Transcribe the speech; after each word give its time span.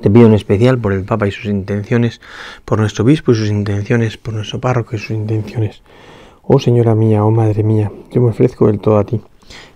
Te 0.00 0.10
pido 0.10 0.26
en 0.26 0.34
especial 0.34 0.78
por 0.78 0.92
el 0.92 1.04
Papa 1.04 1.28
y 1.28 1.30
sus 1.30 1.44
intenciones, 1.44 2.20
por 2.64 2.80
nuestro 2.80 3.04
obispo 3.04 3.32
y 3.32 3.34
sus 3.34 3.48
intenciones, 3.48 4.16
por 4.16 4.34
nuestro 4.34 4.60
párroco 4.60 4.96
y 4.96 4.98
sus 4.98 5.10
intenciones. 5.10 5.82
Oh 6.42 6.58
Señora 6.58 6.94
mía, 6.94 7.24
oh 7.24 7.30
Madre 7.30 7.62
mía, 7.62 7.92
yo 8.10 8.20
me 8.20 8.30
ofrezco 8.30 8.66
del 8.66 8.80
todo 8.80 8.98
a 8.98 9.04
ti. 9.04 9.20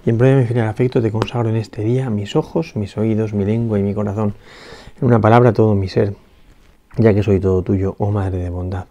Y 0.04 0.10
en 0.10 0.18
de 0.18 0.36
mi 0.36 0.44
fiel 0.46 0.60
afecto 0.60 1.02
te 1.02 1.12
consagro 1.12 1.50
en 1.50 1.56
este 1.56 1.82
día 1.82 2.10
mis 2.10 2.34
ojos, 2.34 2.74
mis 2.76 2.96
oídos, 2.96 3.34
mi 3.34 3.44
lengua 3.44 3.78
y 3.78 3.82
mi 3.82 3.94
corazón. 3.94 4.34
En 5.00 5.06
una 5.06 5.20
palabra 5.20 5.52
todo 5.52 5.74
mi 5.74 5.88
ser, 5.88 6.14
ya 6.96 7.12
que 7.12 7.22
soy 7.22 7.38
todo 7.38 7.62
tuyo, 7.62 7.94
oh 7.98 8.10
Madre 8.10 8.38
de 8.38 8.50
bondad. 8.50 8.86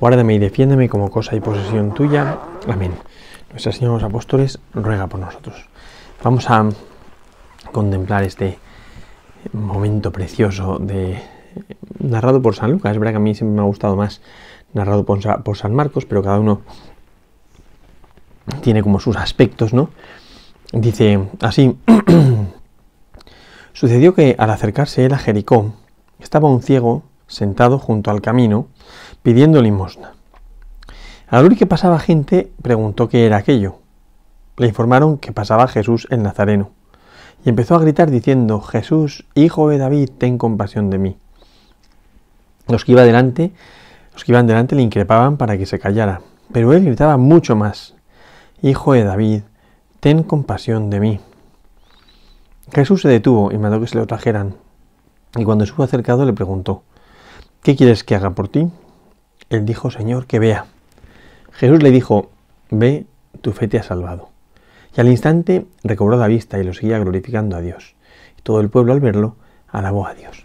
Guárdame 0.00 0.34
y 0.34 0.38
defiéndeme 0.38 0.88
como 0.88 1.10
cosa 1.10 1.34
y 1.34 1.40
posesión 1.40 1.92
tuya. 1.92 2.38
Amén. 2.68 2.92
Nuestra 3.50 3.72
Señora 3.72 3.94
los 3.94 4.04
Apóstoles 4.04 4.60
ruega 4.72 5.06
por 5.06 5.20
nosotros. 5.20 5.68
Vamos 6.22 6.48
a 6.48 6.68
contemplar 7.72 8.22
este 8.22 8.58
momento 9.52 10.12
precioso 10.12 10.78
de 10.78 11.20
narrado 11.98 12.42
por 12.42 12.54
San 12.54 12.72
Lucas. 12.72 12.92
Es 12.92 12.98
verdad 12.98 13.12
que 13.12 13.16
a 13.16 13.20
mí 13.20 13.34
siempre 13.34 13.56
me 13.56 13.62
ha 13.62 13.66
gustado 13.66 13.96
más 13.96 14.20
narrado 14.72 15.04
por, 15.04 15.56
San 15.56 15.74
Marcos, 15.74 16.04
pero 16.04 16.22
cada 16.22 16.38
uno 16.38 16.62
tiene 18.62 18.82
como 18.82 19.00
sus 19.00 19.16
aspectos, 19.16 19.72
¿no? 19.72 19.90
Dice 20.72 21.28
así, 21.40 21.78
sucedió 23.72 24.14
que 24.14 24.36
al 24.38 24.50
acercarse 24.50 25.04
él 25.04 25.14
a 25.14 25.18
Jericó, 25.18 25.72
estaba 26.18 26.48
un 26.48 26.62
ciego 26.62 27.02
sentado 27.26 27.78
junto 27.78 28.10
al 28.10 28.20
camino 28.20 28.68
pidiendo 29.22 29.62
limosna. 29.62 30.12
Al 31.28 31.44
oír 31.44 31.58
que 31.58 31.66
pasaba 31.66 31.98
gente, 31.98 32.50
preguntó 32.62 33.08
qué 33.08 33.26
era 33.26 33.36
aquello. 33.36 33.80
Le 34.56 34.66
informaron 34.66 35.18
que 35.18 35.32
pasaba 35.32 35.68
Jesús 35.68 36.06
el 36.10 36.22
Nazareno 36.22 36.70
y 37.48 37.50
empezó 37.50 37.76
a 37.76 37.78
gritar 37.78 38.10
diciendo, 38.10 38.60
Jesús, 38.60 39.24
hijo 39.34 39.70
de 39.70 39.78
David, 39.78 40.10
ten 40.18 40.36
compasión 40.36 40.90
de 40.90 40.98
mí. 40.98 41.16
Los 42.66 42.84
que, 42.84 42.92
iba 42.92 43.04
delante, 43.04 43.52
los 44.12 44.22
que 44.22 44.32
iban 44.32 44.46
delante 44.46 44.76
le 44.76 44.82
increpaban 44.82 45.38
para 45.38 45.56
que 45.56 45.64
se 45.64 45.78
callara, 45.78 46.20
pero 46.52 46.74
él 46.74 46.84
gritaba 46.84 47.16
mucho 47.16 47.56
más, 47.56 47.94
Hijo 48.60 48.92
de 48.92 49.02
David, 49.02 49.44
ten 50.00 50.24
compasión 50.24 50.90
de 50.90 51.00
mí. 51.00 51.20
Jesús 52.70 53.00
se 53.00 53.08
detuvo 53.08 53.50
y 53.50 53.56
mandó 53.56 53.80
que 53.80 53.86
se 53.86 53.96
lo 53.96 54.06
trajeran, 54.06 54.56
y 55.34 55.42
cuando 55.44 55.64
estuvo 55.64 55.84
acercado 55.84 56.26
le 56.26 56.34
preguntó, 56.34 56.82
¿qué 57.62 57.76
quieres 57.76 58.04
que 58.04 58.14
haga 58.14 58.28
por 58.28 58.48
ti? 58.48 58.70
Él 59.48 59.64
dijo, 59.64 59.90
Señor, 59.90 60.26
que 60.26 60.38
vea. 60.38 60.66
Jesús 61.52 61.82
le 61.82 61.92
dijo, 61.92 62.28
ve, 62.70 63.06
tu 63.40 63.52
fe 63.52 63.68
te 63.68 63.78
ha 63.78 63.82
salvado. 63.82 64.28
Y 64.96 65.00
al 65.00 65.08
instante 65.08 65.66
recobró 65.84 66.16
la 66.16 66.26
vista 66.26 66.58
y 66.58 66.64
lo 66.64 66.74
seguía 66.74 66.98
glorificando 66.98 67.56
a 67.56 67.60
Dios. 67.60 67.94
Y 68.38 68.42
todo 68.42 68.60
el 68.60 68.68
pueblo 68.68 68.92
al 68.92 69.00
verlo 69.00 69.36
alabó 69.68 70.06
a 70.06 70.14
Dios. 70.14 70.44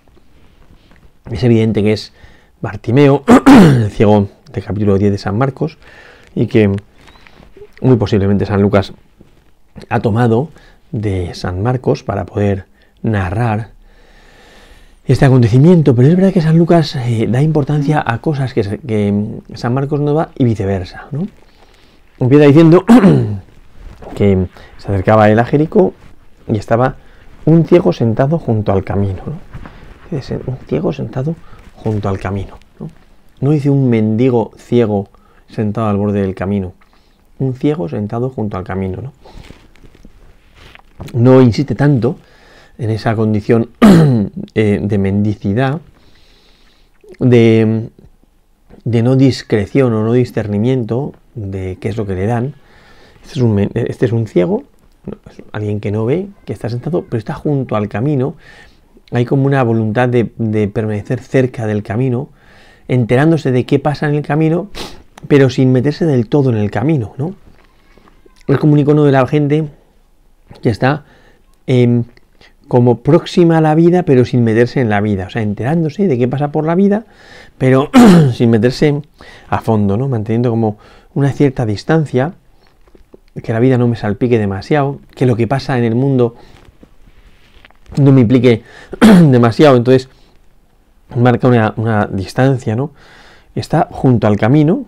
Es 1.31 1.44
evidente 1.44 1.81
que 1.83 1.93
es 1.93 2.14
Bartimeo, 2.61 3.23
el 3.48 3.89
ciego 3.92 4.27
del 4.52 4.64
capítulo 4.64 4.98
10 4.98 5.11
de 5.11 5.17
San 5.17 5.37
Marcos, 5.37 5.77
y 6.36 6.48
que 6.48 6.76
muy 7.82 7.95
posiblemente 7.98 8.45
San 8.45 8.61
Lucas 8.61 8.93
ha 9.89 9.99
tomado 9.99 10.49
de 10.92 11.33
San 11.33 11.61
Marcos 11.64 12.03
para 12.03 12.26
poder 12.26 12.65
narrar 13.02 13.71
este 15.05 15.26
acontecimiento, 15.26 15.93
pero 15.95 16.08
es 16.08 16.15
verdad 16.15 16.32
que 16.32 16.42
San 16.42 16.58
Lucas 16.58 16.95
eh, 16.95 17.27
da 17.30 17.42
importancia 17.42 18.02
a 18.05 18.20
cosas 18.20 18.53
que, 18.53 18.64
San 19.53 19.73
Marcos 19.73 19.99
no 19.99 20.14
da 20.14 20.30
y 20.37 20.45
viceversa. 20.45 21.08
¿no? 21.11 21.27
Empieza 22.20 22.45
diciendo 22.45 22.86
que 24.14 24.48
se 24.78 24.88
acercaba 24.88 25.30
él 25.30 25.40
a 25.40 25.48
y 26.48 26.58
estaba 26.58 26.96
un 27.46 27.66
ciego 27.66 27.94
sentado 27.94 28.40
junto 28.40 28.72
al 28.72 28.84
camino. 28.84 29.24
¿no? 29.26 30.20
Un 30.48 30.58
ciego 30.68 30.94
sentado 30.94 31.36
junto 31.76 32.10
al 32.10 32.20
camino. 32.20 32.58
¿no? 33.40 33.52
dice 33.52 33.70
un 33.70 33.90
mendigo 33.90 34.52
ciego 34.58 35.10
sentado 35.48 35.88
al 35.88 35.98
borde 35.98 36.22
del 36.22 36.36
camino. 36.36 36.74
Un 37.40 37.56
ciego 37.56 37.90
sentado 37.90 38.30
junto 38.30 38.58
al 38.58 38.64
camino. 38.64 39.02
No, 39.02 39.14
no 41.14 41.42
insiste 41.42 41.76
tanto 41.76 42.18
en 42.78 42.90
esa 42.90 43.16
condición 43.16 43.70
eh, 44.56 44.80
de 44.82 44.98
mendicidad, 44.98 45.82
de, 47.20 47.90
de 48.84 49.04
no 49.04 49.16
discreción 49.16 49.94
o 49.94 50.04
no 50.04 50.14
discernimiento 50.14 51.14
de 51.36 51.78
qué 51.80 51.90
es 51.90 51.98
lo 51.98 52.06
que 52.06 52.16
le 52.16 52.26
dan, 52.26 52.56
este 53.23 53.39
es 53.39 53.42
un, 53.42 53.60
este 53.73 54.06
es 54.06 54.11
un 54.11 54.28
ciego, 54.28 54.64
alguien 55.52 55.80
que 55.80 55.92
no 55.92 56.06
ve, 56.06 56.28
que 56.45 56.54
está 56.54 56.70
sentado, 56.70 57.06
pero 57.10 57.17
está 57.17 57.34
junto 57.34 57.76
al 57.76 57.88
camino. 57.89 58.36
Hay 59.11 59.26
como 59.26 59.45
una 59.45 59.64
voluntad 59.64 60.10
de, 60.10 60.26
permanecer 60.67 61.20
cerca 61.20 61.67
del 61.67 61.83
camino, 61.83 62.30
enterándose 62.88 63.52
de 63.52 63.66
qué 63.66 63.80
pasa 63.80 64.08
en 64.08 64.16
el 64.16 64.22
camino, 64.23 64.70
pero 65.28 65.50
sin 65.50 65.72
meterse 65.72 66.06
del 66.06 66.28
todo 66.28 66.50
en 66.50 66.58
el 66.58 66.72
camino, 66.72 67.14
¿no? 67.17 67.36
Es 68.48 68.58
como 68.58 68.73
un 68.73 68.80
icono 68.80 69.06
de 69.06 69.12
la 69.12 69.26
gente 69.26 69.70
que 70.62 70.70
está 70.70 71.06
em, 71.66 72.04
como 72.67 73.00
próxima 73.00 73.60
a 73.60 73.62
la 73.62 73.73
vida, 73.76 74.04
pero 74.04 74.26
sin 74.26 74.44
meterse 74.44 74.82
en 74.82 74.89
la 74.89 75.00
vida, 75.00 75.28
o 75.28 75.30
sea, 75.30 75.42
enterándose 75.42 76.08
de 76.08 76.17
qué 76.17 76.28
pasa 76.28 76.52
por 76.52 76.66
la 76.66 76.76
vida, 76.76 77.06
pero 77.58 77.89
sin 78.33 78.50
meterse 78.50 79.02
a 79.48 79.62
fondo, 79.62 79.95
¿no? 79.95 80.10
Manteniendo 80.10 80.50
como 80.50 80.78
una 81.14 81.32
cierta 81.32 81.66
distancia 81.66 82.33
que 83.42 83.54
la 83.54 83.60
vida 83.60 83.77
no 83.77 83.88
me 83.88 83.95
salpique 83.95 84.38
demasiado, 84.38 84.99
que 85.16 85.26
lo 85.26 85.36
que 85.36 85.48
pasa 85.48 85.77
en 85.77 85.83
el 85.83 85.95
mundo 85.95 86.36
no 87.99 88.11
me 88.11 88.21
implique 88.21 88.64
demasiado, 89.30 89.76
entonces 89.76 90.10
marca 91.16 91.48
una, 91.48 92.08
distancia, 92.08 92.76
¿no? 92.76 92.92
Está 93.55 93.88
junto 93.92 94.27
al 94.27 94.38
camino, 94.38 94.86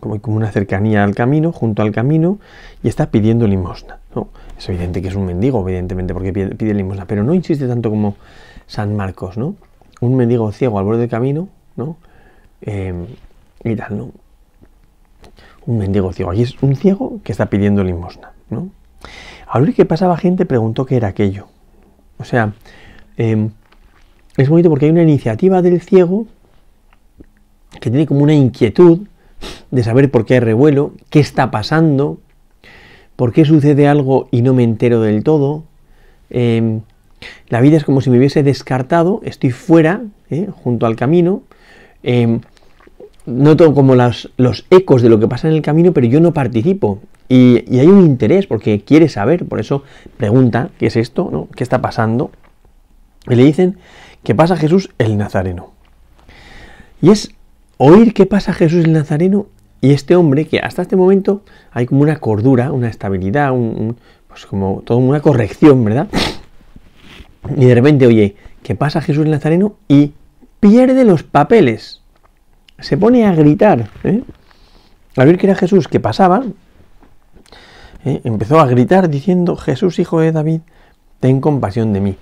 como, 0.00 0.20
como 0.20 0.36
una 0.36 0.50
cercanía 0.50 1.04
al 1.04 1.14
camino, 1.14 1.52
junto 1.52 1.82
al 1.82 1.92
camino, 1.92 2.38
y 2.82 2.88
está 2.88 3.10
pidiendo 3.10 3.46
limosna, 3.46 3.98
¿no? 4.14 4.28
Es 4.56 4.68
evidente 4.68 5.02
que 5.02 5.08
es 5.08 5.14
un 5.14 5.26
mendigo, 5.26 5.60
evidentemente, 5.62 6.14
porque 6.14 6.32
pide, 6.32 6.74
limosna, 6.74 7.06
pero 7.06 7.22
no 7.22 7.34
insiste 7.34 7.66
tanto 7.66 7.90
como 7.90 8.16
San 8.66 8.96
Marcos, 8.96 9.36
¿no? 9.36 9.54
Un 10.00 10.16
mendigo 10.16 10.50
ciego 10.52 10.78
al 10.78 10.84
borde 10.84 11.00
del 11.00 11.10
camino, 11.10 11.48
¿no? 11.76 11.96
Eh, 12.62 12.94
y 13.64 13.76
tal, 13.76 13.98
¿no? 13.98 14.10
Un 15.68 15.78
mendigo 15.78 16.12
ciego. 16.12 16.30
Aquí 16.30 16.42
es 16.42 16.60
un 16.62 16.74
ciego 16.74 17.20
que 17.22 17.30
está 17.30 17.46
pidiendo 17.46 17.84
limosna. 17.84 18.32
¿no? 18.50 18.70
Al 19.46 19.64
ver 19.64 19.74
que 19.74 19.84
pasaba 19.84 20.16
gente, 20.16 20.46
preguntó 20.46 20.86
qué 20.86 20.96
era 20.96 21.08
aquello. 21.08 21.46
O 22.16 22.24
sea, 22.24 22.54
em, 23.18 23.50
es 24.36 24.48
bonito 24.48 24.70
porque 24.70 24.86
hay 24.86 24.90
una 24.90 25.02
iniciativa 25.02 25.60
del 25.62 25.80
ciego 25.82 26.26
que 27.80 27.90
tiene 27.90 28.06
como 28.06 28.22
una 28.22 28.34
inquietud 28.34 29.06
de 29.70 29.82
saber 29.82 30.10
por 30.10 30.24
qué 30.24 30.34
hay 30.34 30.40
revuelo, 30.40 30.92
qué 31.10 31.20
está 31.20 31.50
pasando, 31.50 32.18
por 33.14 33.32
qué 33.32 33.44
sucede 33.44 33.86
algo 33.86 34.28
y 34.30 34.40
no 34.40 34.54
me 34.54 34.64
entero 34.64 35.02
del 35.02 35.22
todo. 35.22 35.64
Em, 36.30 36.80
la 37.48 37.60
vida 37.60 37.76
es 37.76 37.84
como 37.84 38.00
si 38.00 38.08
me 38.08 38.16
hubiese 38.16 38.42
descartado, 38.42 39.20
estoy 39.22 39.50
fuera, 39.50 40.02
¿eh? 40.30 40.48
junto 40.50 40.86
al 40.86 40.96
camino. 40.96 41.42
Em, 42.02 42.40
noto 43.28 43.74
como 43.74 43.94
los 43.94 44.66
ecos 44.70 45.02
de 45.02 45.08
lo 45.08 45.20
que 45.20 45.28
pasa 45.28 45.48
en 45.48 45.54
el 45.54 45.62
camino, 45.62 45.92
pero 45.92 46.06
yo 46.06 46.20
no 46.20 46.32
participo. 46.32 47.00
Y, 47.28 47.78
hay 47.78 47.86
un 47.86 48.00
interés 48.04 48.46
porque 48.46 48.80
quiere 48.80 49.08
saber, 49.08 49.44
por 49.44 49.60
eso 49.60 49.82
pregunta, 50.16 50.70
¿qué 50.78 50.86
es 50.86 50.96
esto? 50.96 51.28
¿no? 51.30 51.48
¿Qué 51.54 51.62
está 51.62 51.82
pasando? 51.82 52.30
Y 53.28 53.34
le 53.34 53.44
dicen 53.44 53.78
que 54.22 54.34
pasa 54.34 54.56
Jesús 54.56 54.90
el 54.98 55.18
Nazareno. 55.18 55.72
Y 57.02 57.10
es 57.10 57.34
oír 57.76 58.14
qué 58.14 58.26
pasa 58.26 58.52
Jesús 58.52 58.84
el 58.84 58.92
Nazareno 58.92 59.46
y 59.80 59.92
este 59.92 60.16
hombre 60.16 60.46
que 60.46 60.58
hasta 60.58 60.82
este 60.82 60.96
momento 60.96 61.42
hay 61.70 61.86
como 61.86 62.02
una 62.02 62.16
cordura, 62.16 62.72
una 62.72 62.88
estabilidad, 62.88 63.52
pues 64.26 64.46
como 64.46 64.82
toda 64.84 64.98
una 64.98 65.20
corrección, 65.20 65.84
¿verdad? 65.84 66.08
Y 67.56 67.66
de 67.66 67.74
repente 67.74 68.06
oye, 68.06 68.36
¿qué 68.62 68.74
pasa 68.74 69.00
Jesús 69.00 69.24
el 69.24 69.30
Nazareno? 69.30 69.76
Y 69.86 70.14
pierde 70.60 71.04
los 71.04 71.22
papeles 71.22 72.02
se 72.78 72.96
pone 72.96 73.26
a 73.26 73.34
gritar. 73.34 73.88
¿eh? 74.04 74.22
A 75.16 75.24
ver 75.24 75.38
que 75.38 75.46
era 75.46 75.56
Jesús 75.56 75.88
que 75.88 76.00
pasaba, 76.00 76.44
¿eh? 78.04 78.20
empezó 78.24 78.60
a 78.60 78.66
gritar 78.66 79.08
diciendo, 79.08 79.56
Jesús, 79.56 79.98
hijo 79.98 80.20
de 80.20 80.32
David, 80.32 80.60
ten 81.20 81.40
compasión 81.40 81.92
de 81.92 82.00
mí. 82.00 82.16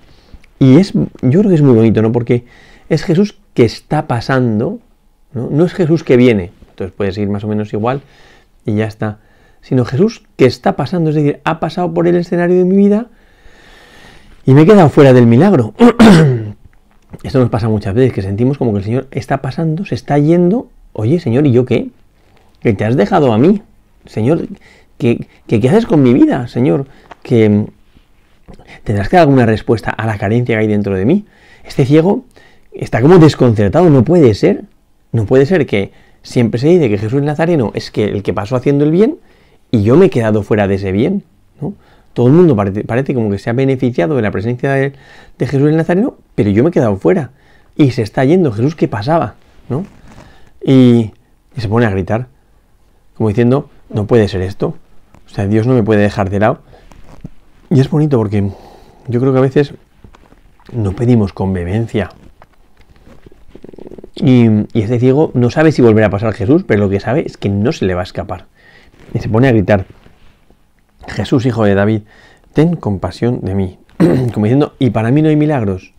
Y 0.59 0.77
es, 0.77 0.93
yo 0.93 1.39
creo 1.39 1.49
que 1.49 1.55
es 1.55 1.61
muy 1.61 1.75
bonito, 1.75 2.01
¿no? 2.01 2.11
Porque 2.11 2.45
es 2.89 3.03
Jesús 3.03 3.37
que 3.53 3.65
está 3.65 4.07
pasando 4.07 4.79
¿no? 5.33 5.49
no 5.49 5.65
es 5.65 5.73
Jesús 5.73 6.03
que 6.03 6.17
viene, 6.17 6.51
entonces 6.69 6.93
puede 6.95 7.11
seguir 7.11 7.29
más 7.29 7.43
o 7.43 7.47
menos 7.47 7.73
igual 7.73 8.01
y 8.65 8.75
ya 8.75 8.85
está, 8.85 9.19
sino 9.61 9.85
Jesús 9.85 10.23
que 10.35 10.45
está 10.45 10.75
pasando, 10.75 11.09
es 11.09 11.15
decir, 11.15 11.39
ha 11.43 11.59
pasado 11.59 11.93
por 11.93 12.07
el 12.07 12.15
escenario 12.15 12.57
de 12.57 12.65
mi 12.65 12.75
vida 12.75 13.07
y 14.45 14.53
me 14.53 14.61
he 14.61 14.65
quedado 14.65 14.89
fuera 14.89 15.13
del 15.13 15.27
milagro. 15.27 15.73
Esto 17.23 17.39
nos 17.39 17.49
pasa 17.49 17.69
muchas 17.69 17.93
veces, 17.93 18.13
que 18.13 18.21
sentimos 18.21 18.57
como 18.57 18.73
que 18.73 18.79
el 18.79 18.83
Señor 18.83 19.07
está 19.11 19.41
pasando, 19.41 19.85
se 19.85 19.95
está 19.95 20.17
yendo. 20.17 20.69
Oye, 20.93 21.19
Señor, 21.19 21.47
¿y 21.47 21.51
yo 21.51 21.65
qué? 21.65 21.89
Que 22.61 22.73
te 22.73 22.85
has 22.85 22.95
dejado 22.95 23.31
a 23.31 23.37
mí. 23.37 23.61
Señor, 24.05 24.47
¿qué, 24.97 25.27
qué, 25.47 25.69
haces 25.69 25.85
con 25.85 26.03
mi 26.03 26.13
vida? 26.13 26.47
Señor, 26.47 26.85
que 27.23 27.65
tendrás 28.83 29.09
que 29.09 29.17
dar 29.17 29.23
alguna 29.23 29.45
respuesta 29.45 29.91
a 29.91 30.05
la 30.05 30.17
carencia 30.17 30.55
que 30.55 30.61
hay 30.61 30.67
dentro 30.67 30.95
de 30.95 31.05
mí. 31.05 31.25
Este 31.63 31.85
ciego 31.85 32.25
está 32.73 33.01
como 33.01 33.17
desconcertado, 33.19 33.89
no 33.89 34.03
puede 34.03 34.33
ser. 34.33 34.63
No 35.11 35.25
puede 35.25 35.45
ser 35.45 35.65
que 35.65 35.91
siempre 36.21 36.59
se 36.59 36.67
dice 36.67 36.89
que 36.89 36.97
Jesús 36.97 37.21
Nazareno 37.21 37.71
es 37.73 37.91
que 37.91 38.05
el 38.05 38.23
que 38.23 38.33
pasó 38.33 38.55
haciendo 38.55 38.83
el 38.83 38.91
bien 38.91 39.17
y 39.71 39.83
yo 39.83 39.95
me 39.95 40.07
he 40.07 40.09
quedado 40.09 40.43
fuera 40.43 40.67
de 40.67 40.75
ese 40.75 40.91
bien. 40.91 41.23
¿no? 41.61 41.73
Todo 42.17 42.29
el 42.29 42.33
mundo 42.33 42.55
parece, 42.55 43.13
como 43.13 43.29
que 43.29 43.37
se 43.37 43.51
ha 43.51 43.53
beneficiado 43.53 44.15
de 44.15 44.23
la 44.23 44.31
presencia 44.31 44.71
de, 44.71 44.91
Jesús 45.37 45.69
el 45.69 45.77
Nazareno, 45.77 46.15
pero 46.33 46.49
yo 46.49 46.63
me 46.63 46.69
he 46.69 46.71
quedado 46.71 46.97
fuera. 46.97 47.29
Y 47.75 47.91
se 47.91 48.01
está 48.01 48.25
yendo 48.25 48.51
Jesús, 48.51 48.73
¿qué 48.73 48.87
pasaba? 48.87 49.35
¿No? 49.69 49.85
Y, 50.65 51.11
se 51.55 51.69
pone 51.69 51.85
a 51.85 51.91
gritar, 51.91 52.25
como 53.15 53.29
diciendo, 53.29 53.69
no 53.89 54.07
puede 54.07 54.27
ser 54.29 54.41
esto. 54.41 54.73
O 55.27 55.29
sea, 55.29 55.45
Dios 55.45 55.67
no 55.67 55.75
me 55.75 55.83
puede 55.83 56.01
dejar 56.01 56.31
de 56.31 56.39
lado. 56.39 56.61
Y 57.69 57.81
es 57.81 57.87
bonito 57.87 58.17
porque 58.17 58.49
yo 59.07 59.19
creo 59.19 59.31
que 59.31 59.37
a 59.37 59.43
veces 59.43 59.75
no 60.71 60.93
pedimos 60.93 61.33
con 61.33 61.53
vehemencia. 61.53 62.09
Y, 64.15 64.47
y, 64.73 64.81
este 64.81 64.99
ciego 64.99 65.29
no 65.35 65.51
sabe 65.51 65.71
si 65.71 65.83
volverá 65.83 66.07
a 66.07 66.09
pasar 66.09 66.33
Jesús, 66.33 66.63
pero 66.67 66.79
lo 66.79 66.89
que 66.89 66.99
sabe 66.99 67.27
es 67.27 67.37
que 67.37 67.49
no 67.49 67.71
se 67.73 67.85
le 67.85 67.93
va 67.93 68.01
a 68.01 68.05
escapar. 68.05 68.47
Y 69.13 69.19
se 69.19 69.29
pone 69.29 69.49
a 69.49 69.51
gritar. 69.51 69.85
Jesús, 71.07 71.45
hijo 71.45 71.63
de 71.63 71.75
David, 71.75 72.01
ten 72.53 72.75
compasión 72.75 73.39
de 73.41 73.55
mí. 73.55 73.79
Como 74.33 74.45
diciendo, 74.45 74.75
y 74.79 74.91
para 74.91 75.11
mí 75.11 75.21
no 75.21 75.29
hay 75.29 75.35
milagros, 75.35 75.93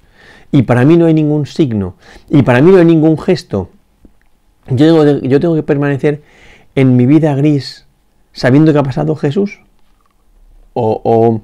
y 0.52 0.62
para 0.62 0.84
mí 0.84 0.96
no 0.96 1.06
hay 1.06 1.14
ningún 1.14 1.46
signo, 1.46 1.96
y 2.28 2.42
para 2.42 2.60
mí 2.60 2.70
no 2.70 2.78
hay 2.78 2.84
ningún 2.84 3.18
gesto. 3.18 3.70
Yo 4.70 5.40
tengo, 5.40 5.54
que 5.54 5.62
permanecer 5.62 6.22
en 6.74 6.96
mi 6.96 7.06
vida 7.06 7.34
gris 7.34 7.86
sabiendo 8.32 8.72
que 8.72 8.78
ha 8.78 8.82
pasado 8.82 9.16
Jesús. 9.16 9.60
O, 10.74 11.00
o, 11.02 11.40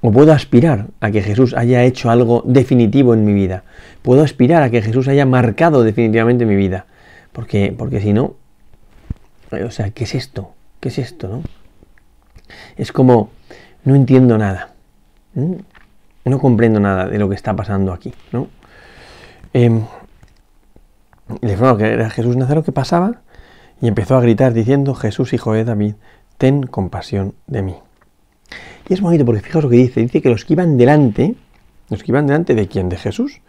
o, 0.00 0.12
puedo 0.12 0.32
aspirar 0.32 0.88
a 1.00 1.10
que 1.10 1.22
Jesús 1.22 1.54
haya 1.54 1.84
hecho 1.84 2.10
algo 2.10 2.42
definitivo 2.44 3.14
en 3.14 3.24
mi 3.24 3.32
vida. 3.32 3.62
Puedo 4.02 4.22
aspirar 4.22 4.62
a 4.62 4.70
que 4.70 4.82
Jesús 4.82 5.06
haya 5.08 5.24
marcado 5.24 5.84
definitivamente 5.84 6.46
mi 6.46 6.56
vida. 6.56 6.86
Porque, 7.32 7.72
porque 7.76 8.00
si 8.00 8.12
no, 8.12 8.34
o 9.52 9.70
sea, 9.70 9.90
¿qué 9.90 10.04
es 10.04 10.14
esto? 10.14 10.52
¿Qué 10.80 10.88
es 10.88 10.98
esto, 10.98 11.28
no? 11.28 11.42
Es 12.76 12.92
como, 12.92 13.30
no 13.84 13.94
entiendo 13.94 14.38
nada. 14.38 14.74
No 16.24 16.38
comprendo 16.38 16.80
nada 16.80 17.06
de 17.06 17.18
lo 17.18 17.28
que 17.28 17.34
está 17.34 17.54
pasando 17.54 17.92
aquí. 17.92 18.12
¿no? 18.32 18.48
Eh, 19.52 19.80
le 21.40 21.56
que 21.56 21.84
era 21.84 22.10
Jesús 22.10 22.36
Nazareno 22.36 22.64
que 22.64 22.72
pasaba 22.72 23.20
y 23.80 23.88
empezó 23.88 24.16
a 24.16 24.20
gritar 24.20 24.52
diciendo, 24.52 24.94
Jesús, 24.94 25.32
hijo 25.32 25.52
de 25.52 25.64
David, 25.64 25.94
ten 26.38 26.62
compasión 26.62 27.34
de 27.46 27.62
mí. 27.62 27.74
Y 28.88 28.94
es 28.94 29.00
bonito 29.00 29.24
porque 29.24 29.42
fijaos 29.42 29.64
lo 29.64 29.70
que 29.70 29.76
dice. 29.76 30.00
Dice 30.00 30.22
que 30.22 30.30
los 30.30 30.44
que 30.44 30.54
iban 30.54 30.76
delante, 30.76 31.34
los 31.90 32.02
que 32.02 32.12
iban 32.12 32.26
delante 32.26 32.54
de 32.54 32.68
quién? 32.68 32.88
De 32.88 32.96
Jesús. 32.96 33.40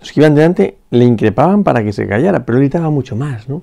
Los 0.00 0.12
que 0.12 0.20
iban 0.20 0.34
delante 0.34 0.78
le 0.90 1.04
increpaban 1.04 1.64
para 1.64 1.82
que 1.82 1.92
se 1.92 2.06
callara, 2.06 2.44
pero 2.44 2.58
gritaba 2.58 2.90
mucho 2.90 3.16
más, 3.16 3.48
¿no? 3.48 3.62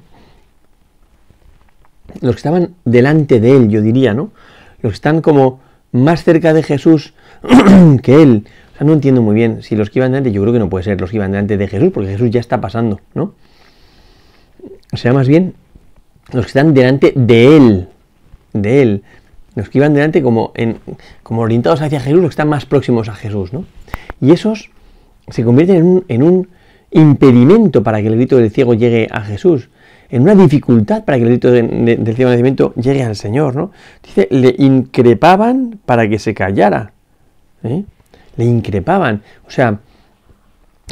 Los 2.21 2.35
que 2.35 2.39
estaban 2.39 2.75
delante 2.85 3.39
de 3.39 3.55
él, 3.55 3.69
yo 3.69 3.81
diría, 3.81 4.13
¿no? 4.13 4.31
Los 4.81 4.91
que 4.91 4.95
están 4.95 5.21
como 5.21 5.59
más 5.91 6.23
cerca 6.23 6.53
de 6.53 6.63
Jesús 6.63 7.13
que 8.03 8.21
él. 8.21 8.45
O 8.73 8.77
sea, 8.77 8.87
no 8.87 8.93
entiendo 8.93 9.21
muy 9.21 9.35
bien 9.35 9.61
si 9.63 9.75
los 9.75 9.89
que 9.89 9.99
iban 9.99 10.11
delante, 10.11 10.31
yo 10.31 10.41
creo 10.41 10.53
que 10.53 10.59
no 10.59 10.69
puede 10.69 10.83
ser 10.83 10.99
los 11.01 11.09
que 11.09 11.17
iban 11.17 11.31
delante 11.31 11.57
de 11.57 11.67
Jesús, 11.67 11.91
porque 11.93 12.11
Jesús 12.11 12.29
ya 12.31 12.39
está 12.39 12.61
pasando, 12.61 13.01
¿no? 13.13 13.33
O 14.91 14.97
sea, 14.97 15.13
más 15.13 15.27
bien 15.27 15.53
los 16.31 16.45
que 16.45 16.49
están 16.49 16.73
delante 16.73 17.13
de 17.15 17.57
él, 17.57 17.87
de 18.53 18.81
él. 18.81 19.03
Los 19.55 19.69
que 19.69 19.79
iban 19.79 19.93
delante 19.93 20.21
como, 20.21 20.51
en, 20.55 20.77
como 21.23 21.41
orientados 21.41 21.81
hacia 21.81 21.99
Jesús, 21.99 22.19
los 22.19 22.29
que 22.29 22.33
están 22.33 22.49
más 22.49 22.65
próximos 22.65 23.09
a 23.09 23.15
Jesús, 23.15 23.51
¿no? 23.51 23.65
Y 24.21 24.31
esos 24.31 24.69
se 25.29 25.43
convierten 25.43 25.77
en 25.77 25.85
un, 25.85 26.05
en 26.07 26.23
un 26.23 26.47
impedimento 26.91 27.83
para 27.83 28.01
que 28.01 28.07
el 28.07 28.15
grito 28.15 28.37
del 28.37 28.51
ciego 28.51 28.73
llegue 28.73 29.07
a 29.11 29.21
Jesús 29.21 29.69
en 30.09 30.23
una 30.23 30.35
dificultad 30.35 31.05
para 31.05 31.17
que 31.17 31.23
el 31.23 31.29
grito 31.29 31.51
del 31.51 32.15
cielo 32.15 32.31
nacimiento 32.31 32.73
llegue 32.75 33.03
al 33.03 33.15
Señor, 33.15 33.55
¿no? 33.55 33.71
Dice, 34.03 34.27
le 34.31 34.55
increpaban 34.57 35.79
para 35.85 36.09
que 36.09 36.17
se 36.17 36.33
callara. 36.33 36.93
¿eh? 37.63 37.83
Le 38.35 38.45
increpaban. 38.45 39.21
O 39.47 39.51
sea, 39.51 39.79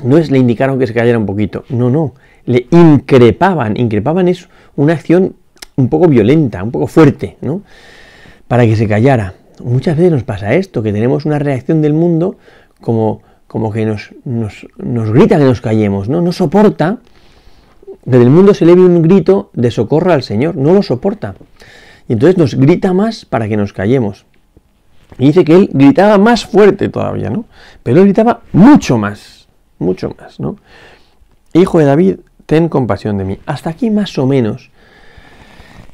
no 0.03 0.17
es 0.17 0.29
le 0.29 0.37
indicaron 0.37 0.77
que 0.77 0.85
se 0.85 0.93
callara 0.93 1.17
un 1.17 1.25
poquito. 1.25 1.65
No, 1.69 1.89
no. 1.89 2.13
Le 2.45 2.67
increpaban. 2.69 3.75
Increpaban 3.77 4.27
es 4.27 4.47
una 4.75 4.93
acción 4.93 5.35
un 5.75 5.89
poco 5.89 6.07
violenta, 6.07 6.63
un 6.63 6.71
poco 6.71 6.87
fuerte, 6.87 7.37
¿no? 7.41 7.61
Para 8.47 8.65
que 8.65 8.75
se 8.75 8.87
callara. 8.87 9.33
Muchas 9.63 9.97
veces 9.97 10.11
nos 10.11 10.23
pasa 10.23 10.53
esto, 10.53 10.83
que 10.83 10.93
tenemos 10.93 11.25
una 11.25 11.39
reacción 11.39 11.81
del 11.81 11.93
mundo 11.93 12.35
como, 12.81 13.21
como 13.47 13.71
que 13.71 13.85
nos, 13.85 14.13
nos, 14.23 14.67
nos 14.77 15.11
grita 15.11 15.39
que 15.39 15.43
nos 15.43 15.61
callemos, 15.61 16.07
¿no? 16.07 16.21
No 16.21 16.31
soporta 16.31 16.99
desde 18.07 18.23
el 18.23 18.29
mundo 18.29 18.53
se 18.53 18.65
le 18.65 18.73
ve 18.73 18.79
un 18.79 19.01
grito 19.01 19.49
de 19.51 19.69
socorro 19.69 20.13
al 20.13 20.23
Señor, 20.23 20.55
no 20.55 20.73
lo 20.73 20.81
soporta. 20.81 21.35
Y 22.07 22.13
entonces 22.13 22.37
nos 22.37 22.55
grita 22.55 22.93
más 22.93 23.25
para 23.25 23.49
que 23.49 23.57
nos 23.57 23.73
callemos. 23.73 24.25
Y 25.17 25.25
dice 25.25 25.43
que 25.43 25.53
él 25.53 25.69
gritaba 25.73 26.17
más 26.17 26.45
fuerte 26.45 26.87
todavía, 26.87 27.29
¿no? 27.29 27.43
Pero 27.83 27.97
él 27.99 28.05
gritaba 28.05 28.43
mucho 28.53 28.97
más, 28.97 29.49
mucho 29.77 30.15
más, 30.17 30.39
¿no? 30.39 30.55
Hijo 31.51 31.79
de 31.79 31.85
David, 31.85 32.19
ten 32.45 32.69
compasión 32.69 33.17
de 33.17 33.25
mí. 33.25 33.39
Hasta 33.45 33.71
aquí 33.71 33.89
más 33.89 34.17
o 34.17 34.25
menos 34.25 34.69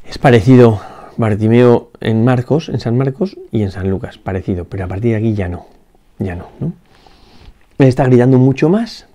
es 0.08 0.16
parecido 0.16 0.80
Bartimeo 1.16 1.90
en 2.00 2.24
Marcos, 2.24 2.68
en 2.68 2.78
San 2.78 2.96
Marcos 2.96 3.36
y 3.50 3.62
en 3.62 3.72
San 3.72 3.90
Lucas, 3.90 4.18
parecido, 4.18 4.66
pero 4.66 4.84
a 4.84 4.86
partir 4.88 5.10
de 5.10 5.16
aquí 5.16 5.34
ya 5.34 5.48
no, 5.48 5.66
ya 6.20 6.36
no, 6.36 6.46
¿no? 6.60 6.74
Él 7.78 7.88
está 7.88 8.04
gritando 8.04 8.38
mucho 8.38 8.68
más 8.68 9.08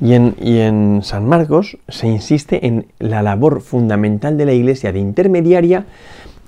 y 0.00 0.14
en, 0.14 1.00
San 1.02 1.26
Marcos 1.26 1.78
se 1.88 2.08
insiste 2.08 2.66
en 2.66 2.86
la 2.98 3.22
labor 3.22 3.60
fundamental 3.60 4.36
de 4.36 4.46
la 4.46 4.52
iglesia 4.52 4.92
de 4.92 4.98
intermediaria 4.98 5.86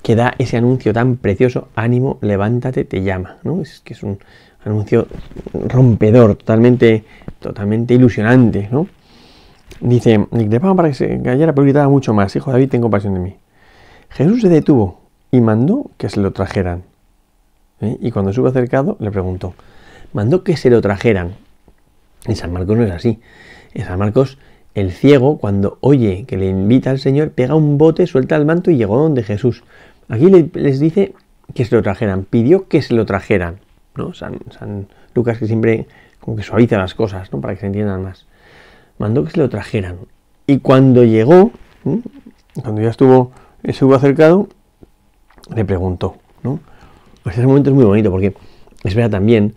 que 0.01 0.15
da 0.15 0.33
ese 0.37 0.57
anuncio 0.57 0.93
tan 0.93 1.17
precioso, 1.17 1.69
ánimo, 1.75 2.17
levántate, 2.21 2.85
te 2.85 3.01
llama. 3.01 3.37
¿no? 3.43 3.61
Es 3.61 3.79
que 3.79 3.93
es 3.93 4.03
un 4.03 4.19
anuncio 4.63 5.07
rompedor, 5.53 6.35
totalmente, 6.35 7.03
totalmente 7.39 7.93
ilusionante. 7.93 8.67
¿no? 8.71 8.87
Dice, 9.79 10.27
para 10.59 10.89
que 10.89 10.93
se 10.93 11.21
callara, 11.21 11.53
pero 11.53 11.63
gritaba 11.63 11.89
mucho 11.89 12.13
más, 12.13 12.35
hijo 12.35 12.51
David, 12.51 12.69
ten 12.69 12.81
compasión 12.81 13.13
de 13.15 13.19
mí. 13.19 13.35
Jesús 14.09 14.41
se 14.41 14.49
detuvo 14.49 15.01
y 15.31 15.41
mandó 15.41 15.91
que 15.97 16.09
se 16.09 16.19
lo 16.19 16.31
trajeran. 16.31 16.83
¿eh? 17.81 17.97
Y 17.99 18.11
cuando 18.11 18.31
estuvo 18.31 18.47
acercado, 18.47 18.97
le 18.99 19.11
preguntó, 19.11 19.53
mandó 20.13 20.43
que 20.43 20.55
se 20.55 20.69
lo 20.69 20.81
trajeran. 20.81 21.33
En 22.25 22.35
San 22.35 22.51
Marcos 22.51 22.77
no 22.77 22.83
es 22.83 22.91
así. 22.91 23.19
En 23.73 23.85
San 23.85 23.99
Marcos, 23.99 24.37
el 24.73 24.91
ciego, 24.91 25.37
cuando 25.37 25.77
oye 25.81 26.25
que 26.27 26.37
le 26.37 26.47
invita 26.49 26.89
al 26.89 26.99
Señor, 26.99 27.31
pega 27.31 27.55
un 27.55 27.77
bote, 27.77 28.07
suelta 28.07 28.35
el 28.35 28.45
manto 28.45 28.71
y 28.71 28.77
llegó 28.77 28.97
donde 28.97 29.23
Jesús. 29.23 29.63
Aquí 30.09 30.29
les 30.29 30.79
dice 30.79 31.13
que 31.53 31.65
se 31.65 31.75
lo 31.75 31.81
trajeran, 31.81 32.25
pidió 32.25 32.67
que 32.67 32.81
se 32.81 32.93
lo 32.93 33.05
trajeran. 33.05 33.59
¿no? 33.95 34.13
San, 34.13 34.37
Lucas 35.13 35.37
que 35.37 35.47
siempre 35.47 35.87
como 36.19 36.35
que 36.35 36.43
suaviza 36.43 36.77
las 36.77 36.93
cosas, 36.93 37.31
¿no? 37.31 37.39
Para 37.39 37.53
que 37.53 37.61
se 37.61 37.67
entiendan 37.67 38.03
más. 38.03 38.25
Mandó 38.97 39.23
que 39.23 39.31
se 39.31 39.37
lo 39.37 39.49
trajeran. 39.49 39.97
Y 40.47 40.59
cuando 40.59 41.03
llegó, 41.03 41.51
cuando 42.61 42.81
ya 42.81 42.89
estuvo, 42.89 43.31
estuvo 43.63 43.95
acercado, 43.95 44.49
le 45.53 45.63
preguntó, 45.63 46.17
¿no? 46.43 46.59
Pues 47.23 47.37
momento 47.39 47.69
es 47.69 47.75
muy 47.75 47.85
bonito 47.85 48.11
porque 48.11 48.35
es 48.83 48.95
verdad 48.95 49.11
también 49.11 49.55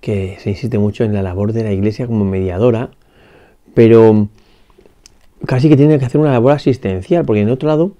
que 0.00 0.36
se 0.40 0.50
insiste 0.50 0.78
mucho 0.78 1.04
en 1.04 1.12
la 1.12 1.22
labor 1.22 1.52
de 1.52 1.64
la 1.64 1.72
iglesia 1.72 2.06
como 2.06 2.24
mediadora, 2.24 2.90
pero 3.74 4.28
casi 5.46 5.68
que 5.68 5.76
tiene 5.76 5.98
que 5.98 6.04
hacer 6.04 6.20
una 6.20 6.32
labor 6.32 6.52
asistencial, 6.52 7.24
porque 7.24 7.40
en 7.42 7.50
otro 7.50 7.68
lado 7.68 7.92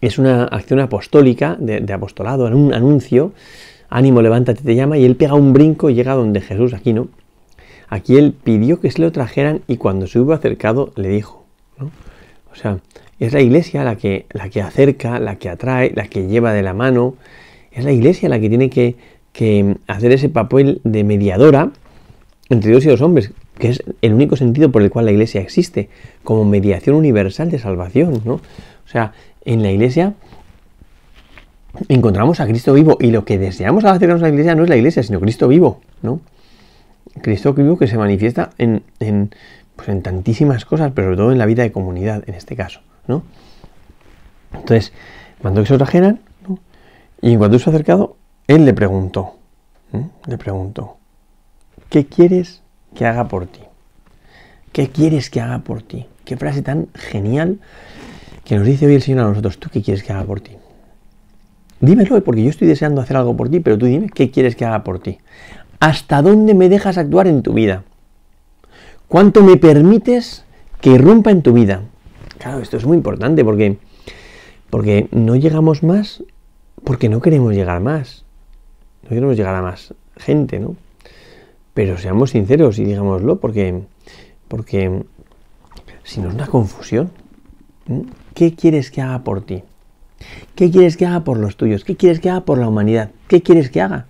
es 0.00 0.18
una 0.18 0.44
acción 0.44 0.80
apostólica, 0.80 1.56
de, 1.58 1.92
apostolado, 1.92 2.46
un 2.46 2.74
anuncio, 2.74 3.32
ánimo, 3.88 4.22
levántate, 4.22 4.62
te 4.62 4.74
llama, 4.74 4.98
y 4.98 5.04
él 5.04 5.16
pega 5.16 5.34
un 5.34 5.52
brinco 5.52 5.90
y 5.90 5.94
llega 5.94 6.14
donde 6.14 6.40
Jesús, 6.40 6.74
aquí 6.74 6.92
no. 6.92 7.08
Aquí 7.88 8.16
él 8.16 8.32
pidió 8.32 8.80
que 8.80 8.90
se 8.90 9.00
lo 9.00 9.12
trajeran 9.12 9.62
y 9.68 9.76
cuando 9.76 10.06
se 10.06 10.18
hubo 10.18 10.32
acercado 10.32 10.92
le 10.96 11.08
dijo. 11.08 11.44
O 12.50 12.54
sea, 12.56 12.78
es 13.20 13.32
la 13.32 13.40
iglesia 13.40 13.84
la 13.84 13.96
que, 13.96 14.26
la 14.32 14.48
que 14.48 14.60
acerca, 14.60 15.20
la 15.20 15.36
que 15.36 15.48
atrae, 15.48 15.92
la 15.94 16.08
que 16.08 16.26
lleva 16.26 16.52
de 16.52 16.62
la 16.62 16.74
mano. 16.74 17.14
Es 17.70 17.84
la 17.84 17.92
iglesia 17.92 18.28
la 18.28 18.40
que 18.40 18.48
tiene 18.48 18.70
que 18.70 18.96
que 19.36 19.76
hacer 19.86 20.12
ese 20.12 20.30
papel 20.30 20.80
de 20.82 21.04
mediadora 21.04 21.70
entre 22.48 22.70
Dios 22.70 22.86
y 22.86 22.88
los 22.88 23.02
hombres. 23.02 23.32
que 23.58 23.68
es 23.68 23.82
el 24.00 24.14
único 24.14 24.34
sentido 24.34 24.72
por 24.72 24.80
el 24.80 24.88
cual 24.88 25.04
la 25.04 25.12
iglesia 25.12 25.42
existe, 25.42 25.90
como 26.24 26.46
mediación 26.46 26.96
universal 26.96 27.50
de 27.50 27.58
salvación, 27.58 28.22
¿no? 28.24 28.34
O 28.34 28.88
sea, 28.88 29.12
en 29.44 29.62
la 29.62 29.70
iglesia 29.70 30.14
encontramos 31.88 32.40
a 32.40 32.46
Cristo 32.46 32.72
vivo 32.72 32.96
y 32.98 33.10
lo 33.10 33.26
que 33.26 33.36
deseamos 33.36 33.84
al 33.84 33.96
acercarnos 33.96 34.22
a 34.22 34.28
la 34.28 34.30
iglesia 34.30 34.54
no 34.54 34.62
es 34.62 34.70
la 34.70 34.76
iglesia, 34.76 35.02
sino 35.02 35.20
Cristo 35.20 35.48
vivo, 35.48 35.82
¿no? 36.00 36.20
Cristo 37.20 37.52
vivo 37.52 37.76
que 37.76 37.88
se 37.88 37.98
manifiesta 37.98 38.50
en, 38.56 38.84
en, 39.00 39.30
pues 39.74 39.90
en 39.90 40.00
tantísimas 40.00 40.64
cosas, 40.64 40.92
pero 40.94 41.08
sobre 41.08 41.16
todo 41.18 41.32
en 41.32 41.38
la 41.38 41.44
vida 41.44 41.62
de 41.62 41.72
comunidad, 41.72 42.24
en 42.26 42.34
este 42.34 42.56
caso, 42.56 42.80
¿no? 43.06 43.22
Entonces, 44.54 44.94
mandó 45.42 45.60
que 45.60 45.66
se 45.66 45.74
lo 45.74 45.78
trajeran, 45.78 46.20
¿no? 46.48 46.58
y 47.20 47.32
en 47.32 47.38
cuanto 47.38 47.58
se 47.58 47.68
ha 47.68 47.72
acercado, 47.72 48.16
él 48.48 48.64
le 48.64 48.74
preguntó, 48.74 49.34
le 50.26 50.38
preguntó, 50.38 50.96
¿qué 51.88 52.06
quieres 52.06 52.62
que 52.94 53.06
haga 53.06 53.28
por 53.28 53.46
ti? 53.46 53.60
¿Qué 54.72 54.88
quieres 54.88 55.30
que 55.30 55.40
haga 55.40 55.60
por 55.60 55.82
ti? 55.82 56.06
Qué 56.24 56.36
frase 56.36 56.62
tan 56.62 56.88
genial 56.94 57.58
que 58.44 58.56
nos 58.56 58.66
dice 58.66 58.86
hoy 58.86 58.94
el 58.94 59.02
Señor 59.02 59.20
a 59.20 59.28
nosotros, 59.28 59.58
¿tú 59.58 59.68
qué 59.70 59.82
quieres 59.82 60.02
que 60.02 60.12
haga 60.12 60.24
por 60.24 60.40
ti? 60.40 60.52
Dímelo, 61.80 62.22
porque 62.22 62.42
yo 62.42 62.50
estoy 62.50 62.68
deseando 62.68 63.00
hacer 63.00 63.16
algo 63.16 63.36
por 63.36 63.48
ti, 63.48 63.60
pero 63.60 63.76
tú 63.76 63.86
dime, 63.86 64.08
¿qué 64.08 64.30
quieres 64.30 64.56
que 64.56 64.64
haga 64.64 64.84
por 64.84 65.00
ti? 65.00 65.18
¿Hasta 65.80 66.22
dónde 66.22 66.54
me 66.54 66.68
dejas 66.68 66.98
actuar 66.98 67.26
en 67.26 67.42
tu 67.42 67.52
vida? 67.52 67.84
¿Cuánto 69.08 69.42
me 69.42 69.56
permites 69.56 70.44
que 70.80 70.90
irrumpa 70.90 71.30
en 71.30 71.42
tu 71.42 71.52
vida? 71.52 71.82
Claro, 72.38 72.60
esto 72.60 72.76
es 72.76 72.86
muy 72.86 72.96
importante 72.96 73.44
porque, 73.44 73.78
porque 74.70 75.08
no 75.10 75.36
llegamos 75.36 75.82
más 75.82 76.22
porque 76.84 77.08
no 77.08 77.20
queremos 77.20 77.52
llegar 77.52 77.80
más. 77.80 78.24
No 79.06 79.10
queremos 79.10 79.36
llegar 79.36 79.54
a 79.54 79.62
más 79.62 79.94
gente, 80.16 80.58
¿no? 80.58 80.74
Pero 81.74 81.96
seamos 81.96 82.30
sinceros 82.30 82.80
y 82.80 82.84
digámoslo 82.84 83.38
porque, 83.38 83.82
porque 84.48 85.04
si 86.02 86.20
no 86.20 86.28
es 86.28 86.34
una 86.34 86.48
confusión, 86.48 87.10
¿qué 88.34 88.54
quieres 88.54 88.90
que 88.90 89.02
haga 89.02 89.22
por 89.22 89.44
ti? 89.44 89.62
¿Qué 90.56 90.72
quieres 90.72 90.96
que 90.96 91.06
haga 91.06 91.20
por 91.20 91.38
los 91.38 91.56
tuyos? 91.56 91.84
¿Qué 91.84 91.94
quieres 91.94 92.18
que 92.18 92.30
haga 92.30 92.40
por 92.40 92.58
la 92.58 92.66
humanidad? 92.66 93.10
¿Qué 93.28 93.42
quieres 93.42 93.70
que 93.70 93.80
haga? 93.80 94.06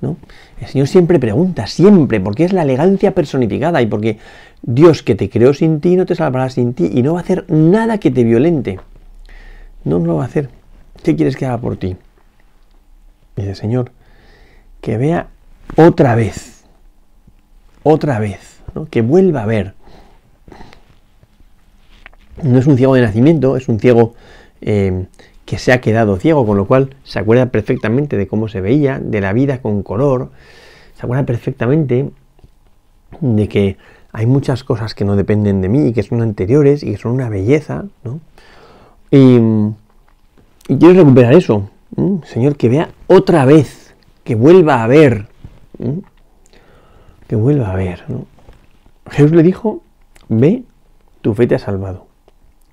¿No? 0.00 0.16
El 0.60 0.68
Señor 0.68 0.88
siempre 0.88 1.18
pregunta, 1.18 1.66
siempre, 1.66 2.18
porque 2.18 2.44
es 2.44 2.54
la 2.54 2.62
elegancia 2.62 3.14
personificada 3.14 3.82
y 3.82 3.86
porque 3.86 4.18
Dios 4.62 5.02
que 5.02 5.14
te 5.14 5.28
creó 5.28 5.52
sin 5.52 5.80
ti 5.80 5.94
no 5.96 6.06
te 6.06 6.14
salvará 6.14 6.48
sin 6.48 6.72
ti 6.72 6.90
y 6.90 7.02
no 7.02 7.14
va 7.14 7.20
a 7.20 7.22
hacer 7.22 7.44
nada 7.50 7.98
que 7.98 8.10
te 8.10 8.24
violente. 8.24 8.80
No, 9.84 9.98
no 9.98 10.06
lo 10.06 10.16
va 10.16 10.22
a 10.22 10.26
hacer. 10.26 10.48
¿Qué 11.02 11.16
quieres 11.16 11.36
que 11.36 11.44
haga 11.44 11.58
por 11.58 11.76
ti? 11.76 11.96
Dice, 13.36 13.54
Señor, 13.54 13.92
que 14.88 14.96
vea 14.96 15.28
otra 15.76 16.14
vez, 16.14 16.64
otra 17.82 18.18
vez, 18.18 18.62
que 18.88 19.02
vuelva 19.02 19.42
a 19.42 19.46
ver. 19.46 19.74
No 22.42 22.58
es 22.58 22.66
un 22.66 22.78
ciego 22.78 22.94
de 22.94 23.02
nacimiento, 23.02 23.58
es 23.58 23.68
un 23.68 23.78
ciego 23.80 24.14
eh, 24.62 25.04
que 25.44 25.58
se 25.58 25.72
ha 25.72 25.82
quedado 25.82 26.16
ciego, 26.16 26.46
con 26.46 26.56
lo 26.56 26.66
cual 26.66 26.96
se 27.04 27.18
acuerda 27.18 27.50
perfectamente 27.50 28.16
de 28.16 28.26
cómo 28.26 28.48
se 28.48 28.62
veía, 28.62 28.98
de 28.98 29.20
la 29.20 29.34
vida 29.34 29.60
con 29.60 29.82
color, 29.82 30.30
se 30.94 31.04
acuerda 31.04 31.26
perfectamente 31.26 32.08
de 33.20 33.48
que 33.48 33.76
hay 34.12 34.24
muchas 34.24 34.64
cosas 34.64 34.94
que 34.94 35.04
no 35.04 35.16
dependen 35.16 35.60
de 35.60 35.68
mí 35.68 35.88
y 35.88 35.92
que 35.92 36.02
son 36.02 36.22
anteriores 36.22 36.82
y 36.82 36.92
que 36.92 36.96
son 36.96 37.12
una 37.12 37.28
belleza, 37.28 37.84
¿no? 38.04 38.20
Y, 39.10 39.38
quiero 40.78 40.94
recuperar 40.94 41.34
eso, 41.34 41.68
Señor, 42.24 42.56
que 42.56 42.70
vea 42.70 42.88
otra 43.06 43.44
vez, 43.44 43.77
que 44.28 44.34
vuelva 44.34 44.84
a 44.84 44.86
ver, 44.86 45.26
que 47.26 47.34
vuelva 47.34 47.72
a 47.72 47.76
ver, 47.76 48.04
¿no? 48.08 48.26
Jesús 49.10 49.32
le 49.32 49.42
dijo, 49.42 49.82
ve, 50.28 50.64
tu 51.22 51.32
fe 51.32 51.46
te 51.46 51.54
ha 51.54 51.58
salvado. 51.58 52.08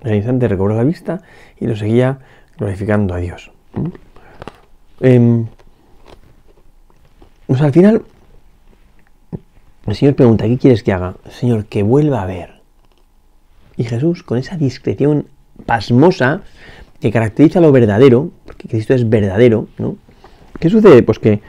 El 0.02 0.16
instante 0.16 0.48
recobró 0.48 0.76
la 0.76 0.84
vista 0.84 1.22
y 1.58 1.66
lo 1.66 1.74
seguía 1.74 2.18
glorificando 2.58 3.14
a 3.14 3.20
Dios. 3.20 3.52
Em, 5.00 5.46
al 7.48 7.72
final, 7.72 8.02
el 9.86 9.94
Señor 9.94 10.14
pregunta, 10.14 10.44
¿qué 10.44 10.58
quieres 10.58 10.82
que 10.82 10.92
haga? 10.92 11.14
Señor, 11.30 11.64
que 11.64 11.82
vuelva 11.82 12.20
a 12.20 12.26
ver. 12.26 12.60
Y 13.78 13.84
Jesús, 13.84 14.22
con 14.22 14.36
esa 14.36 14.58
discreción 14.58 15.26
pasmosa 15.64 16.42
que 17.00 17.10
caracteriza 17.10 17.62
lo 17.62 17.72
verdadero, 17.72 18.30
porque 18.44 18.68
Cristo 18.68 18.92
es 18.92 19.08
verdadero, 19.08 19.68
¿no? 19.78 19.96
¿Qué 20.58 20.70
sucede? 20.70 21.02
Pues 21.02 21.18
que, 21.18 21.40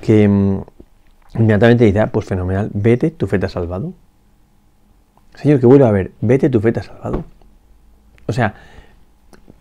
que 0.00 0.24
em, 0.24 0.60
inmediatamente 1.34 1.84
dice, 1.84 2.00
ah, 2.00 2.10
pues 2.12 2.26
fenomenal, 2.26 2.70
vete, 2.74 3.10
tu 3.10 3.26
fe 3.26 3.38
te 3.38 3.46
ha 3.46 3.48
salvado. 3.48 3.92
Señor, 5.34 5.60
que 5.60 5.66
vuelva 5.66 5.88
a 5.88 5.92
ver, 5.92 6.12
vete, 6.20 6.48
tu 6.48 6.60
fe 6.60 6.72
te 6.72 6.80
ha 6.80 6.82
salvado. 6.82 7.24
O 8.26 8.32
sea, 8.32 8.54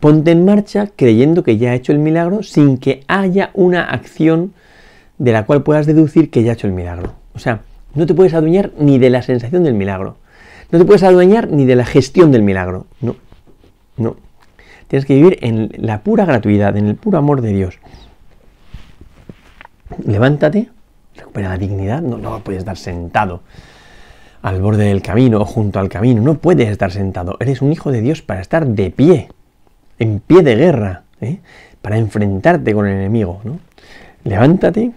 Ponte 0.05 0.29
en 0.29 0.45
marcha 0.45 0.89
creyendo 0.95 1.41
que 1.41 1.57
ya 1.57 1.71
ha 1.71 1.74
hecho 1.74 1.91
el 1.91 1.97
milagro 1.97 2.43
sin 2.43 2.77
que 2.77 3.03
haya 3.07 3.50
una 3.53 3.83
acción 3.83 4.53
de 5.17 5.31
la 5.31 5.47
cual 5.47 5.63
puedas 5.63 5.88
deducir 5.88 6.29
que 6.29 6.43
ya 6.43 6.51
ha 6.51 6.53
hecho 6.53 6.67
el 6.67 6.74
milagro. 6.74 7.13
O 7.33 7.39
sea, 7.39 7.62
no 7.95 8.05
te 8.05 8.13
puedes 8.13 8.33
adueñar 8.33 8.71
ni 8.77 9.00
de 9.00 9.09
la 9.09 9.21
sensación 9.21 9.63
del 9.63 9.74
milagro. 9.74 10.17
No 10.71 10.77
te 10.77 10.85
puedes 10.85 11.01
adueñar 11.01 11.50
ni 11.50 11.65
de 11.65 11.75
la 11.75 11.85
gestión 11.85 12.31
del 12.31 12.43
milagro. 12.43 12.85
No, 13.01 13.15
no. 13.97 14.17
Tienes 14.89 15.05
que 15.05 15.15
vivir 15.15 15.39
en 15.41 15.71
la 15.77 16.01
pura 16.01 16.25
gratuidad, 16.25 16.77
en 16.77 16.88
el 16.88 16.95
puro 16.95 17.17
amor 17.17 17.41
de 17.41 17.53
Dios. 17.53 17.79
Levántate, 20.06 20.70
recupera 21.15 21.50
la 21.50 21.58
dignidad. 21.58 22.01
No, 22.01 22.18
no 22.18 22.39
puedes 22.39 22.60
estar 22.60 22.77
sentado 22.77 23.42
al 24.42 24.62
borde 24.62 24.86
del 24.86 25.01
camino 25.01 25.42
o 25.42 25.46
junto 25.46 25.80
al 25.80 25.89
camino. 25.89 26.22
No 26.22 26.36
puedes 26.36 26.70
estar 26.70 26.92
sentado. 26.92 27.38
Eres 27.39 27.62
un 27.62 27.72
hijo 27.72 27.92
de 27.92 28.01
Dios 28.01 28.22
para 28.22 28.42
estar 28.42 28.65
de 28.65 28.92
pie 28.92 29.30
en 30.00 30.20
pie 30.20 30.44
de 30.44 30.56
guerra, 30.56 31.04
¿eh? 31.22 31.39
para 31.82 31.98
enfrentarte 31.98 32.74
con 32.74 32.88
el 32.88 32.94
enemigo. 32.94 33.42
¿no? 33.44 33.60
Levántate. 34.24 34.92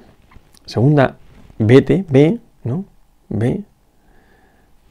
Segunda, 0.66 1.16
vete, 1.58 2.04
ve, 2.10 2.38
¿no? 2.64 2.84
Ve, 3.30 3.62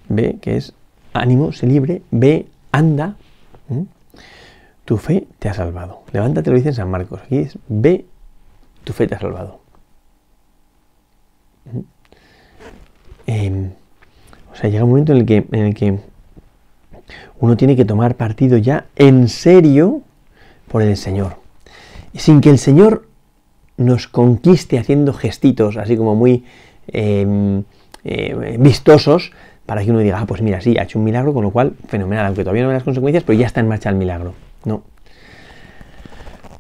ve, 0.10 0.38
que 0.42 0.58
es 0.58 0.74
ánimo, 1.14 1.52
se 1.52 1.68
libre, 1.68 2.02
ve, 2.12 2.48
anda. 2.72 3.16
Tu 4.86 4.98
fe 4.98 5.28
te 5.38 5.50
ha 5.50 5.54
salvado. 5.54 6.04
Levántate, 6.14 6.50
lo 6.50 6.56
dice 6.56 6.70
en 6.70 6.76
San 6.76 6.90
Marcos. 6.90 7.22
Aquí 7.22 7.40
es, 7.40 7.60
ve, 7.68 8.06
tu 8.84 8.94
fe 8.94 9.06
te 9.06 9.16
ha 9.16 9.20
salvado. 9.20 9.60
Em, 13.26 13.72
o 14.52 14.56
sea, 14.56 14.70
llega 14.70 14.84
un 14.84 14.90
momento 14.90 15.14
en 15.14 15.20
el 15.66 15.76
que, 15.76 16.00
uno 17.40 17.58
tiene 17.58 17.76
que 17.76 17.86
tomar 17.86 18.16
partido 18.16 18.58
ya 18.58 18.86
en 18.96 19.28
serio 19.28 20.02
por 20.68 20.82
el 20.82 20.98
Señor. 20.98 21.38
Sin 22.16 22.42
que 22.42 22.50
el 22.50 22.58
Señor 22.58 23.08
nos 23.78 24.08
conquiste 24.08 24.80
haciendo 24.80 25.14
gestitos 25.14 25.78
así 25.78 25.96
como 25.96 26.16
muy 26.16 26.46
em, 26.88 27.64
eh, 28.04 28.58
vistosos 28.60 29.32
para 29.68 29.84
que 29.84 29.92
uno 29.92 30.00
diga, 30.00 30.20
ah, 30.20 30.26
pues 30.26 30.42
mira, 30.42 30.62
sí, 30.62 30.78
ha 30.78 30.84
hecho 30.84 30.98
un 30.98 31.04
milagro, 31.04 31.34
con 31.34 31.44
lo 31.44 31.52
cual, 31.52 31.74
fenomenal, 31.88 32.26
aunque 32.26 32.44
todavía 32.44 32.64
no 32.64 32.70
ve 32.70 32.76
las 32.76 32.84
consecuencias, 32.84 33.24
pero 33.26 33.38
ya 33.38 33.46
está 33.46 33.60
en 33.60 33.68
marcha 33.68 33.90
el 33.90 33.96
milagro. 33.96 34.34
No. 34.64 34.82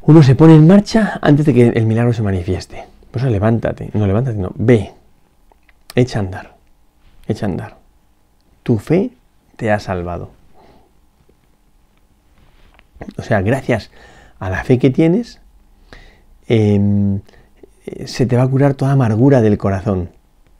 Uno 0.01 0.21
se 0.23 0.35
pone 0.35 0.55
en 0.55 0.67
marcha 0.67 1.17
antes 1.21 1.45
de 1.45 1.53
que 1.53 1.67
el 1.69 1.85
milagro 1.85 2.11
se 2.11 2.21
manifieste. 2.21 2.83
Pues 3.09 3.23
levántate, 3.23 3.89
no 3.93 4.05
levántate, 4.05 4.37
no, 4.37 4.51
ve, 4.55 4.91
echa 6.01 6.19
a 6.19 6.21
andar, 6.21 6.55
echa 7.27 7.45
a 7.45 7.49
andar. 7.49 7.77
Tu 8.63 8.77
fe 8.77 9.11
te 9.55 9.71
ha 9.71 9.79
salvado. 9.79 10.31
O 13.17 13.23
sea, 13.23 13.41
gracias 13.41 13.91
a 14.39 14.49
la 14.49 14.63
fe 14.63 14.79
que 14.79 14.89
tienes, 14.89 15.39
em, 16.47 17.21
se 18.05 18.25
te 18.25 18.37
va 18.37 18.43
a 18.43 18.47
curar 18.47 18.73
toda 18.75 18.91
amargura 18.91 19.41
del 19.41 19.57
corazón, 19.57 20.09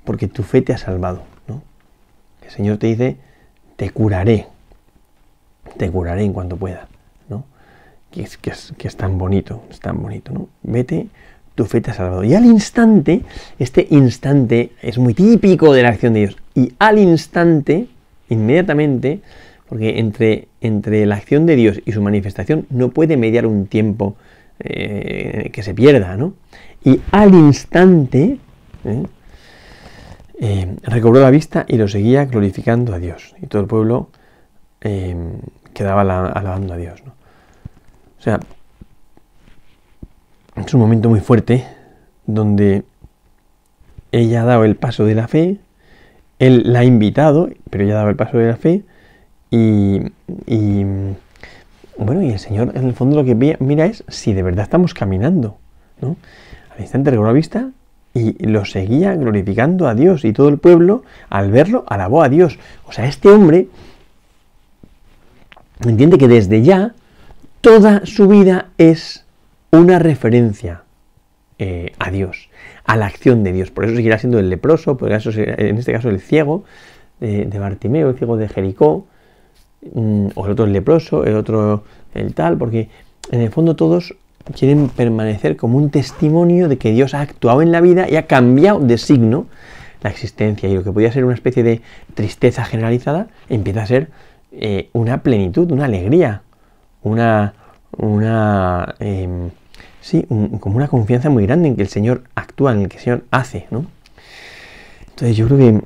porque 0.04 0.28
tu 0.28 0.44
fe 0.44 0.62
te 0.62 0.74
ha 0.74 0.78
salvado. 0.78 1.24
¿no? 1.48 1.62
El 2.44 2.52
Señor 2.52 2.78
te 2.78 2.88
dice, 2.88 3.18
te 3.76 3.92
curaré, 3.92 4.48
te 5.78 5.90
curaré 5.92 6.24
en 6.24 6.34
cuanto 6.34 6.58
pueda. 6.58 6.88
¿no? 7.30 7.44
Que, 8.12 8.24
es, 8.24 8.38
que, 8.38 8.52
es, 8.52 8.98
tan 8.98 9.18
bonito, 9.18 9.64
es 9.70 9.80
tan 9.80 10.02
bonito. 10.02 10.32
¿no? 10.32 10.50
Vete, 10.64 11.08
tu 11.58 11.66
fe 11.66 11.82
te 11.82 11.90
ha 11.90 11.94
salvado. 11.96 12.24
Y 12.24 12.36
al 12.36 12.46
instante, 12.46 13.24
este 13.58 13.88
instante 13.90 14.72
es 14.82 15.00
muy 15.00 15.16
típico 15.16 15.74
de 15.74 15.82
la 15.82 15.90
acción 15.90 16.14
de 16.14 16.20
Dios, 16.20 16.38
y 16.54 16.74
al 16.78 17.00
instante, 17.00 17.88
inmediatamente, 18.30 19.22
porque 19.68 20.00
entre, 20.00 20.48
entre 20.62 21.06
la 21.08 21.16
acción 21.16 21.48
de 21.48 21.56
Dios 21.56 21.82
y 21.84 21.92
su 21.92 22.02
manifestación 22.02 22.68
no 22.70 22.90
puede 22.90 23.18
mediar 23.18 23.48
un 23.48 23.66
tiempo 23.66 24.16
eh, 24.60 25.50
que 25.52 25.64
se 25.64 25.74
pierda, 25.74 26.16
¿no? 26.16 26.36
Y 26.84 27.02
al 27.12 27.34
instante 27.34 28.38
¿eh? 28.86 29.04
Eh, 30.40 30.76
recobró 30.84 31.20
la 31.20 31.32
vista 31.32 31.66
y 31.68 31.78
lo 31.78 31.88
seguía 31.88 32.26
glorificando 32.26 32.94
a 32.94 33.00
Dios. 33.00 33.36
Y 33.42 33.48
todo 33.48 33.64
el 33.64 33.68
pueblo 33.68 34.10
quedaba 35.74 36.02
alabando 36.02 36.76
a 36.76 36.78
Dios. 36.78 37.04
¿no? 37.04 37.12
O 37.12 38.22
sea, 38.22 38.40
es 40.66 40.74
un 40.74 40.80
momento 40.80 41.10
muy 41.10 41.20
fuerte 41.20 41.66
donde 42.26 42.84
ella 44.12 44.42
ha 44.42 44.46
dado 44.46 44.64
el 44.64 44.76
paso 44.76 45.06
de 45.06 45.16
la 45.16 45.28
fe 45.28 45.60
él 46.40 46.64
la 46.66 46.80
ha 46.80 46.84
invitado, 46.84 47.50
pero 47.70 47.84
ya 47.84 47.96
daba 47.96 48.10
el 48.10 48.16
paso 48.16 48.38
de 48.38 48.48
la 48.48 48.58
fe 48.58 48.84
y, 49.50 50.02
bueno, 51.98 52.22
y 52.22 52.32
el 52.32 52.40
Señor 52.40 52.74
en 52.76 52.86
el 52.86 52.94
fondo 52.94 53.16
lo 53.16 53.26
que 53.26 53.36
mira 53.60 53.86
es 53.86 54.04
si 54.08 54.34
de 54.34 54.44
verdad 54.44 54.64
estamos 54.64 54.94
caminando, 54.94 55.58
¿no? 56.02 56.16
Al 56.76 56.82
instante 56.82 57.10
recobró 57.10 57.32
la 57.32 57.34
vista 57.34 57.72
y 58.14 58.46
lo 58.46 58.66
seguía 58.66 59.16
glorificando 59.16 59.88
a 59.88 59.96
Dios 59.96 60.26
y 60.26 60.34
todo 60.34 60.50
el 60.50 60.58
pueblo 60.58 61.04
al 61.30 61.52
verlo 61.52 61.86
alabó 61.88 62.22
a 62.22 62.30
Dios. 62.30 62.60
O 62.86 62.92
sea, 62.92 63.06
este 63.06 63.30
hombre 63.30 63.68
entiende 65.86 66.18
que 66.18 66.28
desde 66.28 66.62
ya 66.62 66.94
toda 67.62 68.06
su 68.06 68.28
vida 68.28 68.70
es 68.78 69.26
una 69.72 70.00
referencia 70.00 70.84
eh, 71.60 71.94
a 72.00 72.12
Dios, 72.12 72.50
a 72.86 72.96
la 72.96 73.08
acción 73.08 73.44
de 73.44 73.54
Dios. 73.54 73.72
Por 73.72 73.86
eso 73.86 73.96
seguirá 73.96 74.18
siendo 74.20 74.40
el 74.40 74.50
leproso, 74.50 74.98
por 74.98 75.12
eso 75.12 75.32
en 75.32 75.78
este 75.78 75.92
caso 75.92 76.10
el 76.10 76.20
ciego 76.20 76.64
de, 77.20 77.46
Bartimeo, 77.60 78.10
el 78.10 78.18
ciego 78.18 78.38
de 78.38 78.48
Jericó, 78.48 79.08
Mm, 79.94 80.28
o 80.36 80.46
el 80.46 80.52
otro 80.52 80.66
el 80.66 80.74
leproso, 80.74 81.24
el 81.24 81.36
otro 81.36 81.84
el 82.14 82.34
tal, 82.34 82.58
porque 82.58 82.90
en 83.32 83.42
el 83.42 83.52
fondo 83.52 83.76
todos 83.76 84.16
quieren 84.58 84.90
permanecer 84.90 85.56
como 85.56 85.78
un 85.78 85.92
testimonio 85.92 86.68
de 86.68 86.78
que 86.78 86.92
Dios 86.92 87.14
ha 87.14 87.22
actuado 87.22 87.62
en 87.62 87.72
la 87.72 87.82
vida 87.82 88.10
y 88.10 88.16
ha 88.16 88.28
cambiado 88.28 88.80
de 88.80 88.98
signo 88.98 89.46
la 90.02 90.10
existencia 90.10 90.70
y 90.70 90.76
lo 90.76 90.84
que 90.84 90.92
podía 90.92 91.12
ser 91.12 91.26
una 91.26 91.34
especie 91.34 91.64
de 91.64 91.82
tristeza 92.16 92.64
generalizada 92.66 93.28
empieza 93.50 93.84
a 93.84 93.88
ser 93.88 94.10
eh, 94.52 94.90
una 94.94 95.22
plenitud, 95.22 95.72
una 95.72 95.86
alegría, 95.86 96.42
una, 97.04 97.54
una 97.98 98.96
em, 99.00 99.50
sí, 100.02 100.26
como 100.60 100.78
una 100.78 100.88
confianza 100.88 101.30
muy 101.30 101.46
grande 101.46 101.70
en 101.70 101.76
que 101.76 101.82
el 101.82 101.90
Señor 101.90 102.24
actúa, 102.36 102.74
en 102.74 102.82
el 102.82 102.90
que 102.90 102.98
el 102.98 103.04
Señor 103.04 103.24
hace, 103.32 103.68
¿no? 103.72 103.86
Entonces 105.10 105.36
yo 105.36 105.48
creo 105.48 105.58
que 105.58 105.82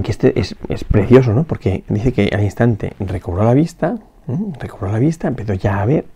que 0.00 0.10
este 0.10 0.40
es, 0.40 0.54
precioso, 0.84 1.34
¿no? 1.34 1.44
Porque 1.44 1.84
dice 1.88 2.12
que 2.12 2.30
al 2.32 2.42
instante 2.42 2.94
recobró 2.98 3.44
la 3.44 3.52
vista, 3.52 3.98
recobró 4.58 4.90
la 4.90 4.98
vista, 4.98 5.28
empezó 5.28 5.52
ya 5.52 5.82
a 5.82 5.84
ver, 5.84 6.06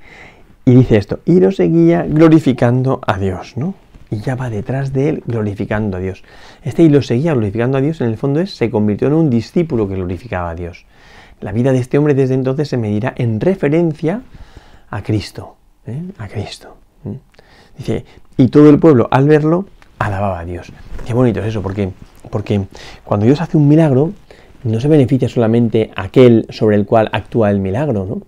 y 0.65 0.75
dice 0.75 0.97
esto, 0.97 1.21
y 1.27 1.41
lo 1.41 1.53
seguía 1.53 2.05
glorificando 2.09 3.01
a 3.07 3.19
Dios, 3.19 3.57
¿no? 3.57 3.75
Y 4.11 4.19
ya 4.21 4.35
va 4.35 4.49
detrás 4.49 4.93
de 4.93 5.11
él 5.11 5.23
glorificando 5.27 5.99
a 5.99 6.01
Dios. 6.01 6.25
Este 6.63 6.85
y 6.85 6.89
lo 6.89 7.03
seguía 7.03 7.35
glorificando 7.35 7.77
a 7.77 7.81
Dios, 7.81 8.01
en 8.01 8.07
el 8.07 8.17
fondo 8.17 8.41
es, 8.41 8.55
se 8.55 8.71
convirtió 8.71 9.09
en 9.09 9.15
un 9.15 9.31
discípulo 9.31 9.89
que 9.89 9.95
glorificaba 9.97 10.51
a 10.51 10.55
Dios. 10.55 10.87
La 11.41 11.53
vida 11.53 11.73
de 11.73 11.79
este 11.79 11.99
hombre 11.99 12.15
desde 12.15 12.35
entonces 12.35 12.69
se 12.69 12.79
medirá 12.79 13.13
en 13.17 13.41
referencia 13.41 14.23
a 14.97 15.03
Cristo, 15.03 15.57
¿eh? 15.87 16.03
a 16.19 16.27
Cristo. 16.29 16.77
Dice, 17.77 18.05
y 18.37 18.49
todo 18.49 18.71
el 18.71 18.79
pueblo 18.79 19.09
al 19.11 19.29
verlo 19.29 19.67
alababa 19.99 20.41
a 20.41 20.45
Dios. 20.45 20.73
Qué 21.05 21.13
bonito 21.13 21.41
es 21.41 21.47
eso, 21.47 21.63
porque 21.63 21.91
porque 22.31 22.67
cuando 23.05 23.27
Dios 23.27 23.41
hace 23.41 23.57
un 23.57 23.69
milagro, 23.69 24.13
no 24.65 24.81
se 24.81 24.89
beneficia 24.89 25.29
solamente 25.29 25.91
aquel 25.95 26.47
sobre 26.51 26.77
el 26.77 26.87
cual 26.87 27.09
actúa 27.13 27.51
el 27.51 27.61
milagro, 27.61 28.05
¿no? 28.05 28.23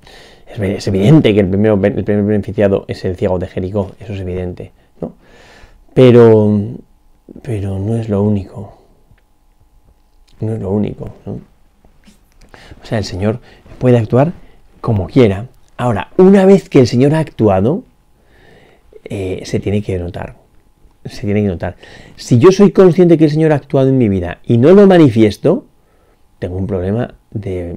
Es, 0.62 0.86
evidente 0.86 1.34
que 1.34 1.40
el, 1.40 1.48
primero, 1.48 1.74
el 1.82 2.04
primer 2.04 2.24
beneficiado 2.24 2.84
es 2.88 3.04
el 3.04 3.16
ciego 3.16 3.38
de 3.38 3.48
Jericó, 3.48 3.92
eso 4.00 4.14
es 4.14 4.20
evidente, 4.20 4.72
¿no? 5.00 5.12
Pero, 5.92 6.58
pero 7.42 7.78
no 7.78 7.96
es 7.96 8.08
lo 8.08 8.22
único. 8.22 8.78
No 10.40 10.54
es 10.54 10.60
lo 10.60 10.70
único, 10.70 11.10
¿no? 11.26 11.32
O 12.82 12.86
sea, 12.86 12.98
el 12.98 13.04
Señor 13.04 13.40
puede 13.78 13.98
actuar 13.98 14.32
como 14.80 15.06
quiera. 15.06 15.46
Ahora, 15.78 16.08
una 16.18 16.44
vez 16.44 16.68
que 16.68 16.80
el 16.80 16.86
Señor 16.86 17.14
ha 17.14 17.20
actuado, 17.20 17.84
eh, 19.04 19.40
se 19.44 19.58
tiene 19.58 19.82
que 19.82 19.98
notar 19.98 20.36
se 21.04 21.22
tiene 21.22 21.42
que 21.42 21.48
notar. 21.48 21.76
Si 22.16 22.38
yo 22.38 22.52
soy 22.52 22.72
consciente 22.72 23.18
que 23.18 23.24
el 23.24 23.30
Señor 23.30 23.52
ha 23.52 23.56
actuado 23.56 23.88
en 23.88 23.98
mi 23.98 24.08
vida 24.08 24.38
y 24.44 24.58
no 24.58 24.72
lo 24.72 24.86
manifiesto, 24.86 25.64
tengo 26.38 26.56
un 26.56 26.66
problema 26.66 27.14
de, 27.30 27.76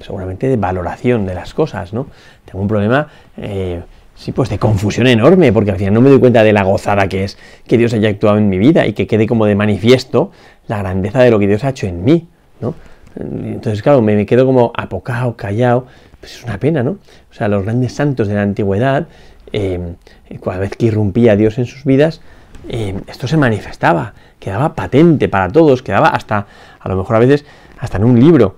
seguramente, 0.00 0.48
de 0.48 0.56
valoración 0.56 1.26
de 1.26 1.34
las 1.34 1.54
cosas, 1.54 1.92
¿no? 1.92 2.06
Tengo 2.44 2.60
un 2.60 2.68
problema, 2.68 3.08
eh, 3.36 3.82
sí, 4.14 4.32
pues 4.32 4.48
de 4.48 4.58
confusión 4.58 5.06
enorme, 5.06 5.52
porque 5.52 5.72
al 5.72 5.78
final 5.78 5.94
no 5.94 6.00
me 6.00 6.10
doy 6.10 6.20
cuenta 6.20 6.42
de 6.44 6.52
la 6.52 6.62
gozada 6.62 7.08
que 7.08 7.24
es 7.24 7.38
que 7.66 7.78
Dios 7.78 7.92
haya 7.94 8.08
actuado 8.08 8.38
en 8.38 8.48
mi 8.48 8.58
vida 8.58 8.86
y 8.86 8.92
que 8.92 9.06
quede 9.06 9.26
como 9.26 9.46
de 9.46 9.54
manifiesto 9.54 10.30
la 10.68 10.78
grandeza 10.78 11.22
de 11.22 11.30
lo 11.30 11.38
que 11.38 11.46
Dios 11.46 11.64
ha 11.64 11.70
hecho 11.70 11.86
en 11.86 12.04
mí, 12.04 12.28
¿no? 12.60 12.74
Entonces, 13.18 13.82
claro, 13.82 14.02
me, 14.02 14.26
quedo 14.26 14.44
como 14.44 14.72
apocado, 14.76 15.36
callado, 15.36 15.86
pues 16.26 16.38
es 16.38 16.44
una 16.44 16.58
pena, 16.58 16.82
¿no? 16.82 16.98
O 17.30 17.34
sea, 17.34 17.46
los 17.46 17.62
grandes 17.62 17.92
santos 17.92 18.26
de 18.26 18.34
la 18.34 18.42
antigüedad, 18.42 19.06
eh, 19.52 19.94
cada 20.42 20.58
vez 20.58 20.74
que 20.76 20.86
irrumpía 20.86 21.36
Dios 21.36 21.56
en 21.58 21.66
sus 21.66 21.84
vidas, 21.84 22.20
esto 22.68 23.28
se 23.28 23.36
manifestaba, 23.36 24.12
quedaba 24.40 24.74
patente 24.74 25.28
para 25.28 25.48
todos, 25.52 25.84
quedaba 25.84 26.08
hasta, 26.08 26.48
a 26.80 26.88
lo 26.88 26.96
mejor 26.96 27.14
a 27.14 27.18
veces, 27.20 27.44
hasta 27.78 27.98
en 27.98 28.04
un 28.04 28.18
libro, 28.18 28.56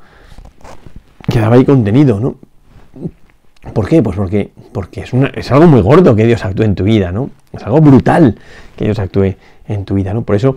quedaba 1.31 1.57
ahí 1.57 1.67
contenido, 1.67 2.19
¿no? 2.19 2.37
¿Por 3.75 3.87
qué? 3.87 4.03
Pues 4.03 4.17
porque, 4.17 4.51
porque 4.73 5.03
es, 5.03 5.11
es 5.35 5.53
algo 5.53 5.67
muy 5.67 5.83
gordo 5.83 6.17
que 6.17 6.25
Dios 6.25 6.43
actúe 6.47 6.63
en 6.63 6.75
tu 6.75 6.85
vida, 6.85 7.13
¿no? 7.13 7.29
Es 7.53 7.63
algo 7.65 7.83
brutal 7.83 8.39
que 8.77 8.87
Dios 8.87 8.99
actúe 8.99 9.35
en 9.67 9.85
tu 9.85 9.93
vida, 9.93 10.15
¿no? 10.15 10.23
Por 10.23 10.37
eso 10.37 10.57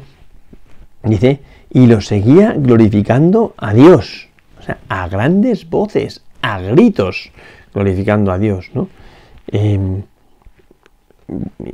dice, 1.03 1.41
y 1.69 1.87
lo 1.87 1.99
seguía 1.99 2.53
glorificando 2.53 3.53
a 3.57 3.73
Dios, 3.73 4.29
o 4.61 4.63
sea, 4.63 4.77
a 4.87 5.09
grandes 5.09 5.69
voces, 5.69 6.21
a 6.41 6.59
gritos, 6.59 7.31
glorificando 7.73 8.31
a 8.31 8.37
Dios, 8.37 8.71
¿no? 8.73 8.89
Em, 9.47 10.03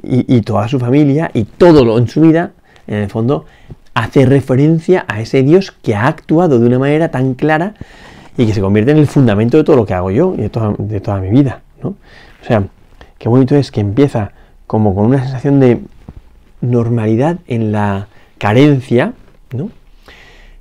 y, 0.03 0.41
toda 0.41 0.67
su 0.67 0.79
familia 0.79 1.31
y 1.33 1.43
todo 1.43 1.83
lo 1.83 1.97
en 1.97 2.07
su 2.07 2.21
vida, 2.21 2.51
en 2.85 2.97
el 2.97 3.09
fondo, 3.09 3.45
hace 3.93 4.25
referencia 4.25 5.05
a 5.07 5.19
ese 5.21 5.41
Dios 5.41 5.71
que 5.71 5.95
ha 5.95 6.07
actuado 6.07 6.59
de 6.59 6.67
una 6.67 6.77
manera 6.77 7.09
tan 7.09 7.33
clara 7.33 7.73
y 8.37 8.45
que 8.45 8.53
se 8.53 8.61
convierte 8.61 8.91
en 8.91 8.97
el 8.97 9.07
fundamento 9.07 9.57
de 9.57 9.63
todo 9.63 9.75
lo 9.75 9.85
que 9.85 9.95
hago 9.95 10.11
yo 10.11 10.35
y 10.35 10.41
de 10.41 10.49
toda, 10.49 10.75
de 10.77 11.01
toda 11.01 11.19
mi 11.19 11.29
vida. 11.29 11.61
¿no? 11.81 11.89
O 11.89 12.45
sea, 12.45 12.63
qué 13.17 13.29
bonito 13.29 13.55
es 13.55 13.71
que 13.71 13.81
empieza 13.81 14.31
como 14.67 14.93
con 14.93 15.05
una 15.07 15.23
sensación 15.23 15.59
de 15.59 15.81
normalidad 16.61 17.37
en 17.47 17.71
la 17.71 18.07
carencia. 18.37 19.13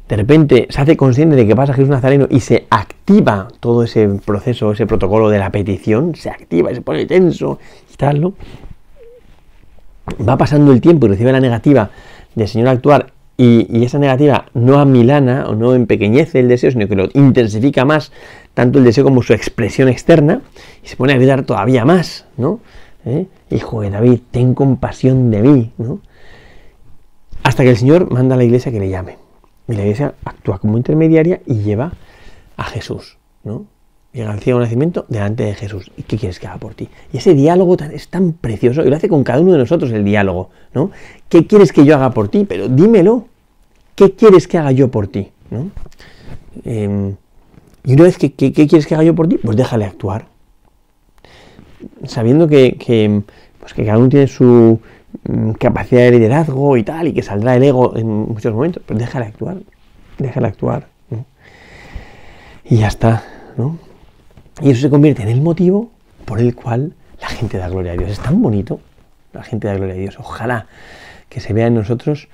De 0.09 0.17
repente 0.17 0.69
se 0.71 0.81
hace 0.81 0.97
consciente 0.97 1.35
de 1.37 1.47
que 1.47 1.57
pasa 1.57 1.75
Jesús 1.75 1.89
Nazareno 1.89 2.27
y 2.31 2.41
se 2.41 2.67
activa 2.71 3.49
todo 3.59 3.83
ese 3.83 4.09
proceso, 4.25 4.73
ese 4.73 4.87
protocolo 4.87 5.29
de 5.31 5.39
la 5.39 5.51
petición, 5.51 6.15
se 6.15 6.31
activa, 6.31 6.73
se 6.73 6.81
pone 6.81 7.07
tenso 7.07 7.59
y 7.93 7.97
tal, 7.97 8.21
¿no? 8.21 8.35
va 10.27 10.37
pasando 10.37 10.73
el 10.73 10.81
tiempo 10.81 11.07
y 11.07 11.11
recibe 11.11 11.33
la 11.33 11.41
negativa 11.41 11.91
del 12.35 12.49
Señor 12.49 12.69
actuar 12.69 13.13
y, 13.37 13.85
esa 13.85 13.99
negativa 13.99 14.47
no 14.55 14.79
amilana 14.79 15.47
o 15.47 15.55
no 15.55 15.75
empequeñece 15.75 16.41
el 16.41 16.49
deseo, 16.49 16.71
sino 16.71 16.89
que 16.89 16.97
lo 16.97 17.09
intensifica 17.13 17.85
más, 17.85 18.13
tanto 18.55 18.79
el 18.79 18.85
deseo 18.85 19.05
como 19.05 19.23
su 19.23 19.35
expresión 19.35 19.89
externa, 19.89 20.41
y 20.83 20.89
se 20.89 20.97
pone 20.97 21.13
a 21.13 21.17
gritar 21.17 21.45
todavía 21.45 21.85
más, 21.85 22.27
¿no? 22.39 22.61
¿Eh? 23.05 23.27
Hijo 23.51 23.83
de 23.83 23.91
David, 23.91 24.21
ten 24.31 24.55
compasión 24.55 25.31
de 25.31 25.43
mí, 25.43 25.73
¿no? 25.77 26.01
Hasta 27.43 27.63
que 27.63 27.71
el 27.71 27.77
Señor 27.77 28.11
manda 28.11 28.37
a 28.37 28.39
la 28.39 28.45
iglesia 28.45 28.73
que 28.73 28.81
le 28.81 28.89
llame. 28.89 29.26
Y 29.69 29.75
la 29.75 29.83
iglesia 29.83 30.15
actúa 30.25 30.59
como 30.59 30.77
intermediaria 30.77 31.41
y 31.47 31.55
lleva 31.57 31.93
a 32.57 32.65
Jesús, 32.65 33.19
¿no? 33.45 33.67
llega 34.17 34.33
al 34.33 34.41
ciego 34.41 34.59
nacimiento 34.59 35.05
delante 35.09 35.45
de 35.45 35.55
Jesús. 35.55 35.91
¿Y 35.97 36.03
qué 36.03 36.17
quieres 36.17 36.41
que 36.41 36.47
haga 36.47 36.57
por 36.57 36.75
ti? 36.75 36.89
Y 37.13 37.19
ese 37.19 37.35
diálogo 37.35 37.77
es 37.93 38.09
tan 38.09 38.33
precioso 38.33 38.83
y 38.83 38.89
lo 38.89 38.97
hace 38.97 39.09
con 39.09 39.23
cada 39.23 39.41
uno 39.41 39.53
de 39.53 39.59
nosotros 39.59 39.93
el 39.93 40.05
diálogo, 40.05 40.51
¿no? 40.75 40.91
¿Qué 41.29 41.47
quieres 41.47 41.73
que 41.73 41.85
yo 41.85 41.95
haga 41.97 42.11
por 42.11 42.29
ti? 42.29 42.47
Pero 42.49 42.69
dímelo. 42.69 43.27
¿Qué 43.95 44.13
quieres 44.13 44.49
que 44.49 44.59
haga 44.59 44.73
yo 44.73 44.91
por 44.91 45.09
ti? 45.09 45.31
¿no? 45.51 45.71
Em, 46.65 47.15
y 47.85 47.93
una 47.95 48.05
vez 48.05 48.19
que, 48.19 48.33
¿qué 48.33 48.53
quieres 48.53 48.87
que 48.87 48.95
haga 48.95 49.05
yo 49.05 49.15
por 49.15 49.29
ti? 49.29 49.39
Pues 49.39 49.57
déjale 49.57 49.85
actuar. 49.85 50.27
Sabiendo 52.05 52.49
que, 52.49 53.23
pues 53.61 53.75
que 53.75 53.85
cada 53.85 53.99
uno 53.99 54.09
tiene 54.09 54.27
su 54.27 54.81
capacidad 55.59 56.03
de 56.03 56.13
liderazgo 56.13 56.77
y 56.77 56.83
tal, 56.83 57.09
y 57.09 57.13
que 57.13 57.23
saldrá 57.23 57.57
el 57.57 57.63
ego 57.63 57.97
en 57.97 58.07
muchos 58.07 58.53
momentos, 58.53 58.83
pues 58.87 58.99
déjale 58.99 59.27
actuar. 59.27 59.59
Déjale 60.19 60.47
actuar. 60.49 60.89
Y 62.65 62.79
ya 62.79 62.89
está, 62.89 63.23
¿no? 63.57 63.79
Y 64.61 64.71
eso 64.71 64.81
se 64.81 64.91
convierte 64.91 65.23
en 65.23 65.29
el 65.29 65.41
motivo 65.41 65.91
por 66.25 66.41
el 66.41 66.55
cual 66.55 66.95
la 67.21 67.29
gente 67.29 67.59
da 67.59 67.69
gloria 67.69 67.93
a 67.93 67.97
Dios. 67.97 68.11
Es 68.11 68.21
tan 68.21 68.43
bonito, 68.43 68.81
la 69.33 69.43
gente 69.43 69.69
da 69.69 69.75
gloria 69.75 69.95
a 69.95 69.99
Dios. 69.99 70.19
Ojalá 70.19 70.67
que 71.29 71.41
se 71.41 71.53
vea 71.53 71.69
en 71.69 71.75
nosotros 71.75 72.29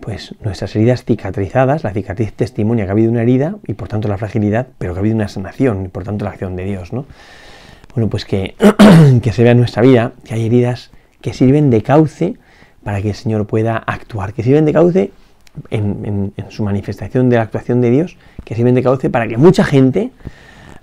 pues 0.00 0.34
nuestras 0.42 0.74
heridas 0.76 1.04
cicatrizadas, 1.04 1.84
la 1.84 1.92
cicatriz 1.92 2.32
testimonia 2.32 2.84
que 2.84 2.90
ha 2.90 2.92
habido 2.92 3.10
una 3.10 3.22
herida 3.22 3.56
y 3.66 3.74
por 3.74 3.88
tanto 3.88 4.08
la 4.08 4.18
fragilidad, 4.18 4.66
pero 4.78 4.92
que 4.92 4.98
ha 4.98 5.00
habido 5.00 5.16
una 5.16 5.28
sanación 5.28 5.86
y 5.86 5.88
por 5.88 6.04
tanto 6.04 6.24
la 6.24 6.32
acción 6.32 6.56
de 6.56 6.64
Dios, 6.64 6.92
¿no? 6.92 7.06
Bueno, 7.94 8.10
pues 8.10 8.24
que, 8.24 8.54
que 9.22 9.32
se 9.32 9.42
vea 9.42 9.52
en 9.52 9.58
nuestra 9.58 9.82
vida 9.82 10.12
que 10.24 10.34
hay 10.34 10.46
heridas 10.46 10.90
que 11.26 11.34
sirven 11.34 11.70
de 11.70 11.82
cauce 11.82 12.36
para 12.84 13.02
que 13.02 13.08
el 13.08 13.14
Señor 13.16 13.48
pueda 13.48 13.78
actuar, 13.78 14.32
que 14.32 14.44
sirven 14.44 14.64
de 14.64 14.72
cauce 14.72 15.10
en, 15.70 16.32
su 16.50 16.62
manifestación 16.62 17.28
de 17.30 17.34
la 17.34 17.42
actuación 17.42 17.80
de 17.80 17.90
Dios, 17.90 18.16
que 18.44 18.54
sirven 18.54 18.76
de 18.76 18.82
cauce 18.84 19.10
para 19.10 19.26
que 19.26 19.36
mucha 19.36 19.64
gente 19.64 20.12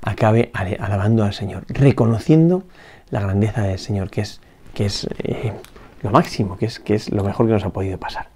acabe 0.01 0.51
alabando 0.53 1.23
al 1.23 1.33
Señor, 1.33 1.63
reconociendo 1.69 2.63
la 3.09 3.21
grandeza 3.21 3.61
del 3.61 3.79
Señor, 3.79 4.09
que 4.09 4.19
es, 4.19 4.41
que 4.73 4.87
es 4.87 5.07
eh, 5.19 5.53
lo 6.01 6.09
máximo, 6.09 6.57
que 6.57 6.65
es, 6.65 6.81
que 6.81 6.95
es 6.95 7.09
lo 7.09 7.23
mejor 7.23 7.45
que 7.45 7.53
nos 7.53 7.63
ha 7.63 7.69
podido 7.69 7.97
pasar. 7.97 8.27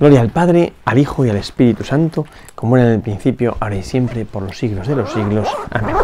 Gloria 0.00 0.22
al 0.22 0.30
Padre, 0.30 0.72
al 0.84 0.98
Hijo 0.98 1.24
y 1.24 1.30
al 1.30 1.36
Espíritu 1.36 1.84
Santo, 1.84 2.26
como 2.56 2.76
era 2.76 2.88
en 2.88 2.94
el 2.94 3.00
principio, 3.02 3.56
ahora 3.60 3.76
y 3.76 3.84
siempre, 3.84 4.24
por 4.24 4.42
los 4.42 4.58
siglos 4.58 4.88
de 4.88 4.96
los 4.96 5.12
siglos. 5.12 5.46
Amén. 5.70 5.94